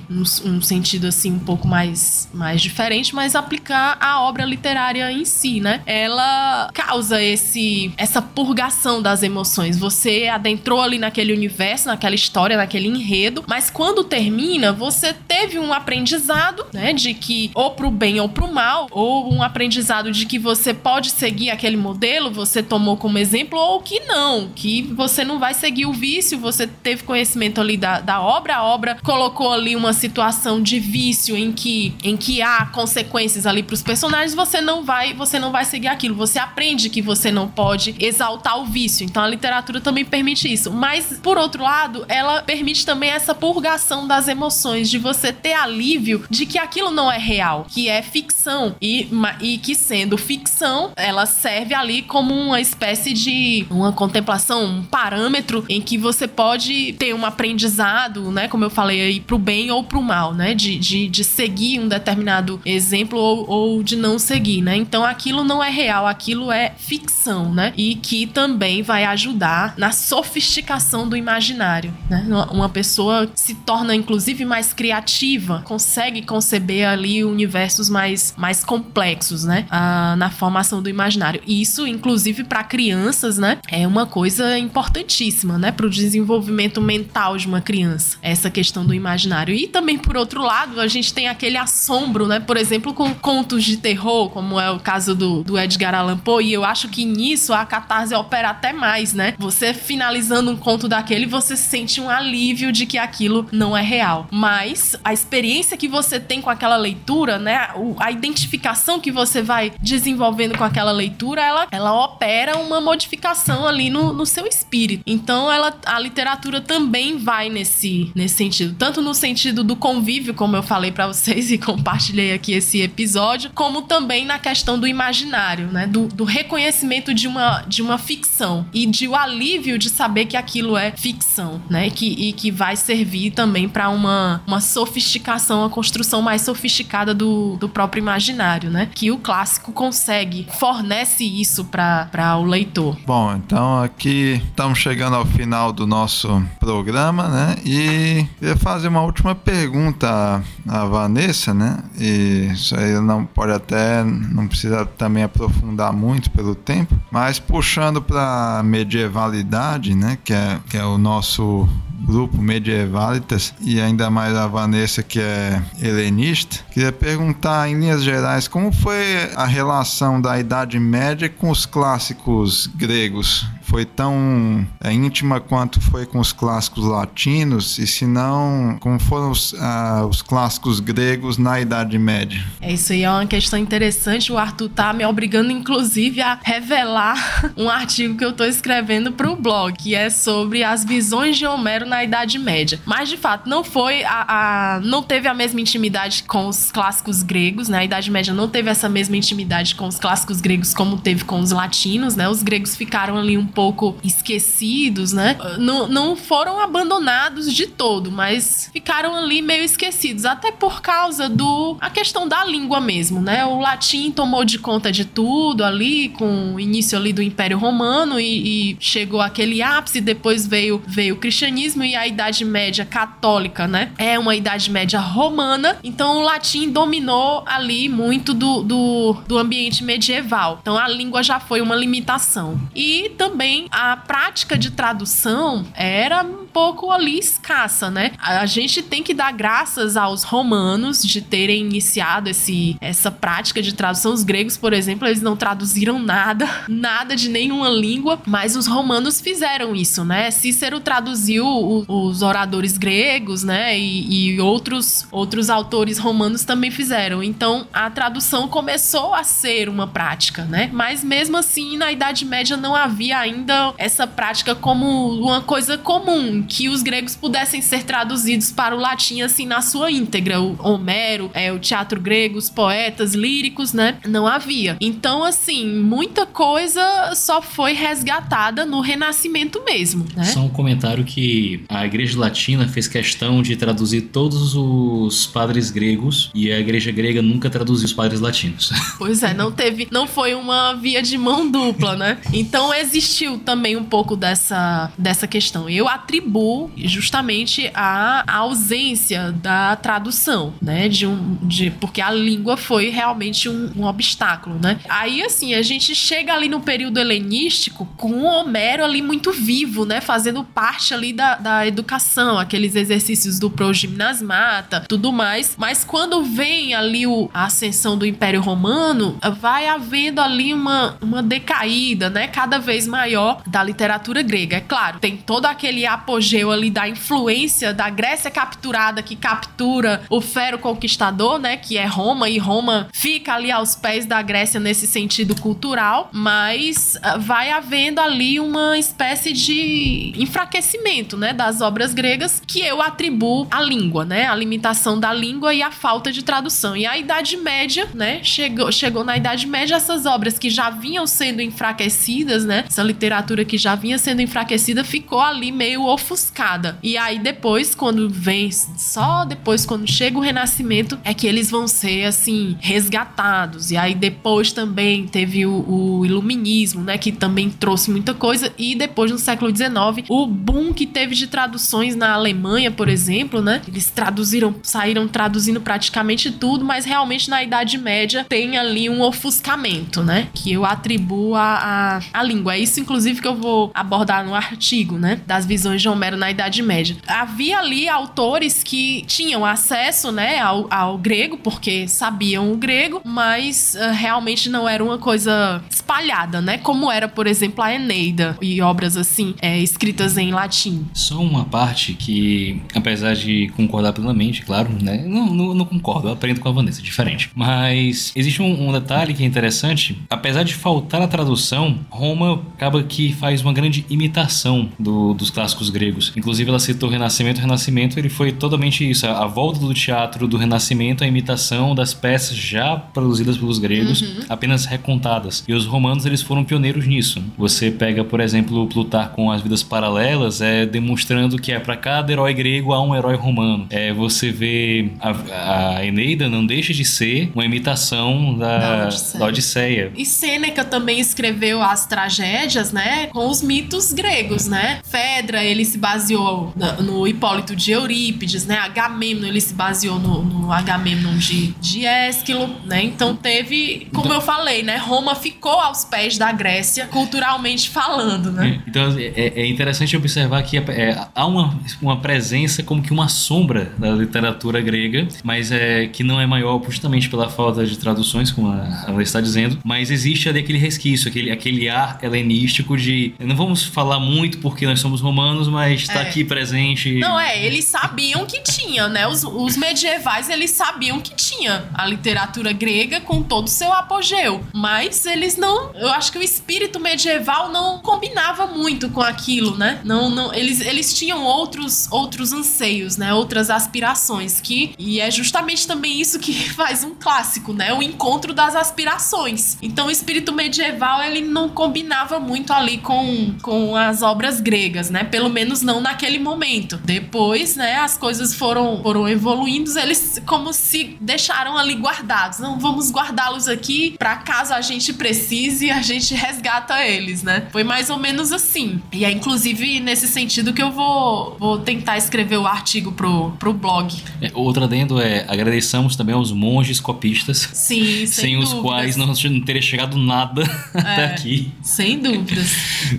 [0.09, 5.25] um, um sentido assim um pouco mais, mais diferente, mas aplicar a obra literária em
[5.25, 5.83] si, né?
[5.85, 9.77] Ela causa esse essa purgação das emoções.
[9.77, 15.73] Você adentrou ali naquele universo, naquela história, naquele enredo, mas quando termina, você teve um
[15.73, 20.39] aprendizado, né, de que ou pro bem ou pro mal, ou um aprendizado de que
[20.39, 25.39] você pode seguir aquele modelo, você tomou como exemplo, ou que não, que você não
[25.39, 29.77] vai seguir o vício, você teve conhecimento ali da, da obra, a obra colocou ali
[29.77, 34.61] uma situação de vício em que, em que há consequências ali para os personagens, você
[34.61, 36.15] não vai, você não vai seguir aquilo.
[36.15, 39.05] Você aprende que você não pode exaltar o vício.
[39.05, 40.71] Então a literatura também permite isso.
[40.71, 46.25] Mas por outro lado, ela permite também essa purgação das emoções, de você ter alívio
[46.31, 49.09] de que aquilo não é real, que é ficção e,
[49.41, 55.65] e que sendo ficção, ela serve ali como uma espécie de uma contemplação, um parâmetro
[55.69, 59.85] em que você pode ter um aprendizado, né, como eu falei aí, pro bem ou
[59.85, 64.63] pro mal, né, de, de, de seguir um determinado exemplo ou, ou de não seguir,
[64.63, 64.77] né?
[64.77, 67.73] Então aquilo não é real, aquilo é ficção, né?
[67.77, 72.27] E que também vai ajudar na sofisticação do imaginário, né?
[72.51, 79.67] Uma pessoa se torna inclusive mais criativa, consegue conceber ali universos mais, mais complexos, né?
[79.71, 81.41] Ah, na formação do imaginário.
[81.47, 83.59] Isso, inclusive para crianças, né?
[83.69, 85.73] É uma coisa importantíssima, né?
[85.73, 89.55] Para o desenvolvimento mental de uma criança, essa questão do imaginário.
[89.55, 92.41] E também por outro lado, a gente tem aquele assombro, né?
[92.41, 96.47] Por exemplo, com contos de terror, como é o caso do, do Edgar Allan Poe,
[96.47, 99.35] e eu acho que nisso a catarse opera até mais, né?
[99.39, 104.29] Você finalizando um conto daquele, você sente um alívio de que aquilo não é real.
[104.31, 107.69] Mas a experiência que você tem com aquela leitura, né?
[107.99, 113.91] A identificação que você vai desenvolvendo com aquela leitura, ela, ela opera uma modificação ali
[113.91, 115.03] no, no seu espírito.
[115.07, 118.75] Então, ela, a literatura também vai nesse, nesse sentido.
[118.79, 123.51] Tanto no sentido do convívio, como eu falei para vocês e compartilhei aqui esse episódio,
[123.55, 125.87] como também na questão do imaginário, né?
[125.87, 130.37] Do, do reconhecimento de uma, de uma ficção e de o alívio de saber que
[130.37, 131.91] aquilo é ficção, né?
[131.91, 137.57] Que, e que vai servir também para uma, uma sofisticação, uma construção mais sofisticada do,
[137.57, 138.89] do próprio imaginário, né?
[138.93, 142.97] Que o clássico consegue, fornece isso para o leitor.
[143.07, 147.57] Bom, então aqui estamos chegando ao final do nosso programa, né?
[147.65, 151.79] E queria fazer uma última pergunta à Vanessa, né?
[151.99, 158.03] E isso aí não pode até, não precisa também aprofundar muito pelo tempo, mas puxando
[158.03, 160.19] para medievalidade, né?
[160.25, 161.69] Que é, que é o nosso
[162.09, 162.41] grupo
[162.89, 168.73] Medievalitas e ainda mais a Vanessa que é helenista, queria perguntar em linhas gerais como
[168.73, 175.81] foi a relação da Idade Média com os clássicos gregos foi tão é, íntima quanto
[175.81, 181.37] foi com os clássicos latinos, e se não, como foram os, ah, os clássicos gregos
[181.37, 182.43] na Idade Média?
[182.61, 184.33] É, isso aí é uma questão interessante.
[184.33, 189.37] O Arthur tá me obrigando, inclusive, a revelar um artigo que eu tô escrevendo pro
[189.37, 192.81] blog, que é sobre as visões de Homero na Idade Média.
[192.87, 197.23] Mas, de fato, não foi a, a não teve a mesma intimidade com os clássicos
[197.23, 197.79] gregos, né?
[197.79, 201.41] A Idade Média não teve essa mesma intimidade com os clássicos gregos como teve com
[201.41, 202.29] os latinos, né?
[202.29, 205.37] Os gregos ficaram ali um pouco esquecidos, né?
[205.59, 211.77] Não, não foram abandonados de todo, mas ficaram ali meio esquecidos, até por causa do
[211.81, 213.45] a questão da língua mesmo, né?
[213.45, 218.21] O latim tomou de conta de tudo ali com o início ali do Império Romano
[218.21, 223.67] e, e chegou aquele ápice, depois veio veio o cristianismo e a Idade Média católica,
[223.67, 223.91] né?
[223.99, 229.83] É uma Idade Média romana, então o latim dominou ali muito do, do, do ambiente
[229.83, 230.61] medieval.
[230.63, 232.57] Então a língua já foi uma limitação.
[232.73, 238.13] E também a prática de tradução era um pouco ali escassa, né?
[238.19, 243.73] A gente tem que dar graças aos romanos de terem iniciado esse, essa prática de
[243.75, 244.13] tradução.
[244.13, 249.21] Os gregos, por exemplo, eles não traduziram nada, nada de nenhuma língua, mas os romanos
[249.21, 250.31] fizeram isso, né?
[250.31, 253.79] Cícero traduziu o, os oradores gregos, né?
[253.79, 257.23] E, e outros, outros autores romanos também fizeram.
[257.23, 260.71] Então a tradução começou a ser uma prática, né?
[260.73, 263.38] Mas mesmo assim, na Idade Média não havia ainda
[263.77, 264.87] essa prática como
[265.21, 269.91] uma coisa comum, que os gregos pudessem ser traduzidos para o latim assim na sua
[269.91, 270.41] íntegra.
[270.41, 273.99] O Homero, é, o teatro grego, os poetas líricos, né?
[274.07, 274.77] Não havia.
[274.81, 280.25] Então, assim, muita coisa só foi resgatada no Renascimento mesmo, né?
[280.25, 286.31] Só um comentário que a Igreja Latina fez questão de traduzir todos os padres gregos
[286.35, 288.71] e a Igreja grega nunca traduziu os padres latinos.
[288.99, 292.19] Pois é, não teve, não foi uma via de mão dupla, né?
[292.33, 295.69] Então existiu também um pouco dessa, dessa questão.
[295.69, 300.89] Eu atribuo justamente a, a ausência da tradução, né?
[300.89, 304.79] De um, de, porque a língua foi realmente um, um, obstáculo, né?
[304.89, 309.85] Aí, assim, a gente chega ali no período helenístico com o Homero ali muito vivo,
[309.85, 310.01] né?
[310.01, 315.55] Fazendo parte ali da, da educação, aqueles exercícios do progimnasmata, tudo mais.
[315.59, 321.23] Mas quando vem ali o, a ascensão do Império Romano, vai havendo ali uma, uma
[321.23, 322.29] decaída, né?
[322.29, 324.57] Cada vez maior da literatura grega.
[324.57, 330.21] É claro, tem todo aquele apogeu ali da influência da Grécia capturada que captura o
[330.21, 331.57] fero conquistador, né?
[331.57, 336.97] Que é Roma, e Roma fica ali aos pés da Grécia nesse sentido cultural, mas
[336.97, 341.33] uh, vai havendo ali uma espécie de enfraquecimento, né?
[341.33, 344.27] Das obras gregas que eu atribuo à língua, né?
[344.27, 346.77] A limitação da língua e a falta de tradução.
[346.77, 348.21] E a Idade Média, né?
[348.23, 352.65] Chegou, chegou na Idade Média essas obras que já vinham sendo enfraquecidas, né?
[352.69, 353.08] Essa literatura
[353.47, 356.79] que já vinha sendo enfraquecida ficou ali meio ofuscada.
[356.83, 361.67] E aí depois, quando vem, só depois, quando chega o Renascimento, é que eles vão
[361.67, 363.71] ser, assim, resgatados.
[363.71, 366.99] E aí depois também teve o, o Iluminismo, né?
[366.99, 368.53] Que também trouxe muita coisa.
[368.59, 373.41] E depois, no século XIX, o boom que teve de traduções na Alemanha, por exemplo,
[373.41, 373.63] né?
[373.67, 380.03] Eles traduziram, saíram traduzindo praticamente tudo, mas realmente na Idade Média tem ali um ofuscamento,
[380.03, 380.29] né?
[380.35, 382.55] Que eu atribuo à, a língua.
[382.55, 385.21] É isso, inclusive, que eu vou abordar no artigo, né?
[385.27, 386.97] Das visões de Homero na Idade Média.
[387.07, 393.77] Havia ali autores que tinham acesso, né, ao, ao grego, porque sabiam o grego, mas
[393.79, 396.57] uh, realmente não era uma coisa espalhada, né?
[396.57, 400.87] Como era, por exemplo, a Eneida e obras assim, é, escritas em latim.
[400.95, 405.05] Só uma parte que, apesar de concordar plenamente, claro, né?
[405.07, 407.31] Não, não, não concordo, eu aprendo com a Vanessa, diferente.
[407.35, 409.99] Mas existe um, um detalhe que é interessante.
[410.09, 415.71] Apesar de faltar a tradução, Roma acaba que faz uma grande imitação do, dos clássicos
[415.71, 416.13] gregos.
[416.17, 417.39] Inclusive, ela citou Renascimento.
[417.39, 419.07] O Renascimento ele foi totalmente isso.
[419.07, 424.03] A, a volta do teatro do Renascimento, a imitação das peças já produzidas pelos gregos,
[424.03, 424.25] uhum.
[424.29, 425.45] apenas recontadas.
[425.47, 427.23] E os romanos eles foram pioneiros nisso.
[427.37, 432.13] Você pega, por exemplo, Plutar com as vidas paralelas, é demonstrando que é para cada
[432.13, 433.67] herói grego há um herói romano.
[433.71, 439.19] É, você vê a, a Eneida não deixa de ser uma imitação da, da, Odisseia.
[439.19, 439.93] da Odisseia.
[439.97, 444.81] E Sêneca também escreveu as tragédias, né, com os mitos gregos, né?
[444.85, 448.57] Fedra, ele se baseou no Hipólito de Eurípides, né?
[448.59, 452.83] Agamemnon, ele se baseou no, no Agamemnon de, de Ésquilo, né?
[452.83, 454.77] Então teve, como então, eu falei, né?
[454.77, 458.63] Roma ficou aos pés da Grécia, culturalmente falando, né?
[458.67, 463.73] Então é, é interessante observar que é, há uma, uma presença como que uma sombra
[463.79, 468.53] da literatura grega, mas é que não é maior justamente pela falta de traduções, como
[468.53, 473.63] ela está dizendo, mas existe ali aquele resquício, aquele, aquele ar helenístico de não vamos
[473.65, 476.03] falar muito porque nós somos romanos, mas mas tá É.
[476.03, 476.99] aqui presente.
[476.99, 479.07] Não, é, eles sabiam que tinha, né?
[479.07, 484.43] Os, os medievais, eles sabiam que tinha a literatura grega com todo o seu apogeu.
[484.55, 485.73] Mas eles não.
[485.75, 489.81] Eu acho que o espírito medieval não combinava muito com aquilo, né?
[489.85, 493.13] Não, não, eles, eles tinham outros, outros anseios, né?
[493.13, 494.41] Outras aspirações.
[494.41, 497.73] que E é justamente também isso que faz um clássico, né?
[497.75, 499.59] O encontro das aspirações.
[499.61, 505.05] Então o espírito medieval, ele não combinava muito ali com, com as obras gregas, né?
[505.05, 506.79] Pelo menos não naquele momento.
[506.85, 512.39] Depois, né, as coisas foram, foram evoluindo, eles como se deixaram ali guardados.
[512.39, 517.47] Não, vamos guardá-los aqui para caso a gente precise, a gente resgata eles, né?
[517.51, 518.81] Foi mais ou menos assim.
[518.93, 523.53] E é inclusive nesse sentido que eu vou, vou tentar escrever o artigo pro, pro
[523.53, 523.95] blog.
[524.21, 528.63] É, Outro adendo é agradeçamos também aos monges copistas, Sim, sem, sem, os dúvidas.
[528.63, 529.13] quais não,
[529.45, 530.43] teria chegado nada
[530.75, 531.05] até É.
[531.07, 531.51] aqui.
[531.63, 531.99] Sem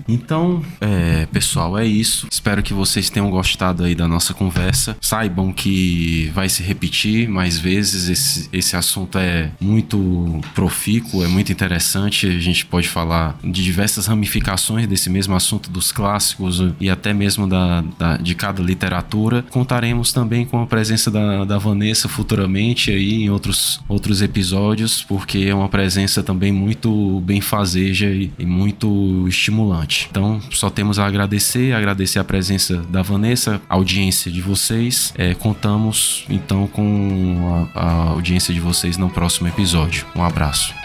[0.07, 2.27] Então, é, pessoal, é isso.
[2.31, 4.97] Espero que vocês tenham gostado aí da nossa conversa.
[5.01, 8.09] Saibam que vai se repetir mais vezes.
[8.09, 12.27] Esse, esse assunto é muito profícuo, é muito interessante.
[12.27, 17.47] A gente pode falar de diversas ramificações desse mesmo assunto dos clássicos e até mesmo
[17.47, 19.43] da, da- de cada literatura.
[19.49, 25.39] Contaremos também com a presença da, da Vanessa futuramente aí em outros, outros episódios, porque
[25.39, 30.07] é uma presença também muito benfazeja e, e muito estimulante.
[30.09, 35.13] Então, só temos a agradecer, agradecer a presença da Vanessa, a audiência de vocês.
[35.17, 40.05] É, contamos então com a, a audiência de vocês no próximo episódio.
[40.15, 40.78] Um abraço.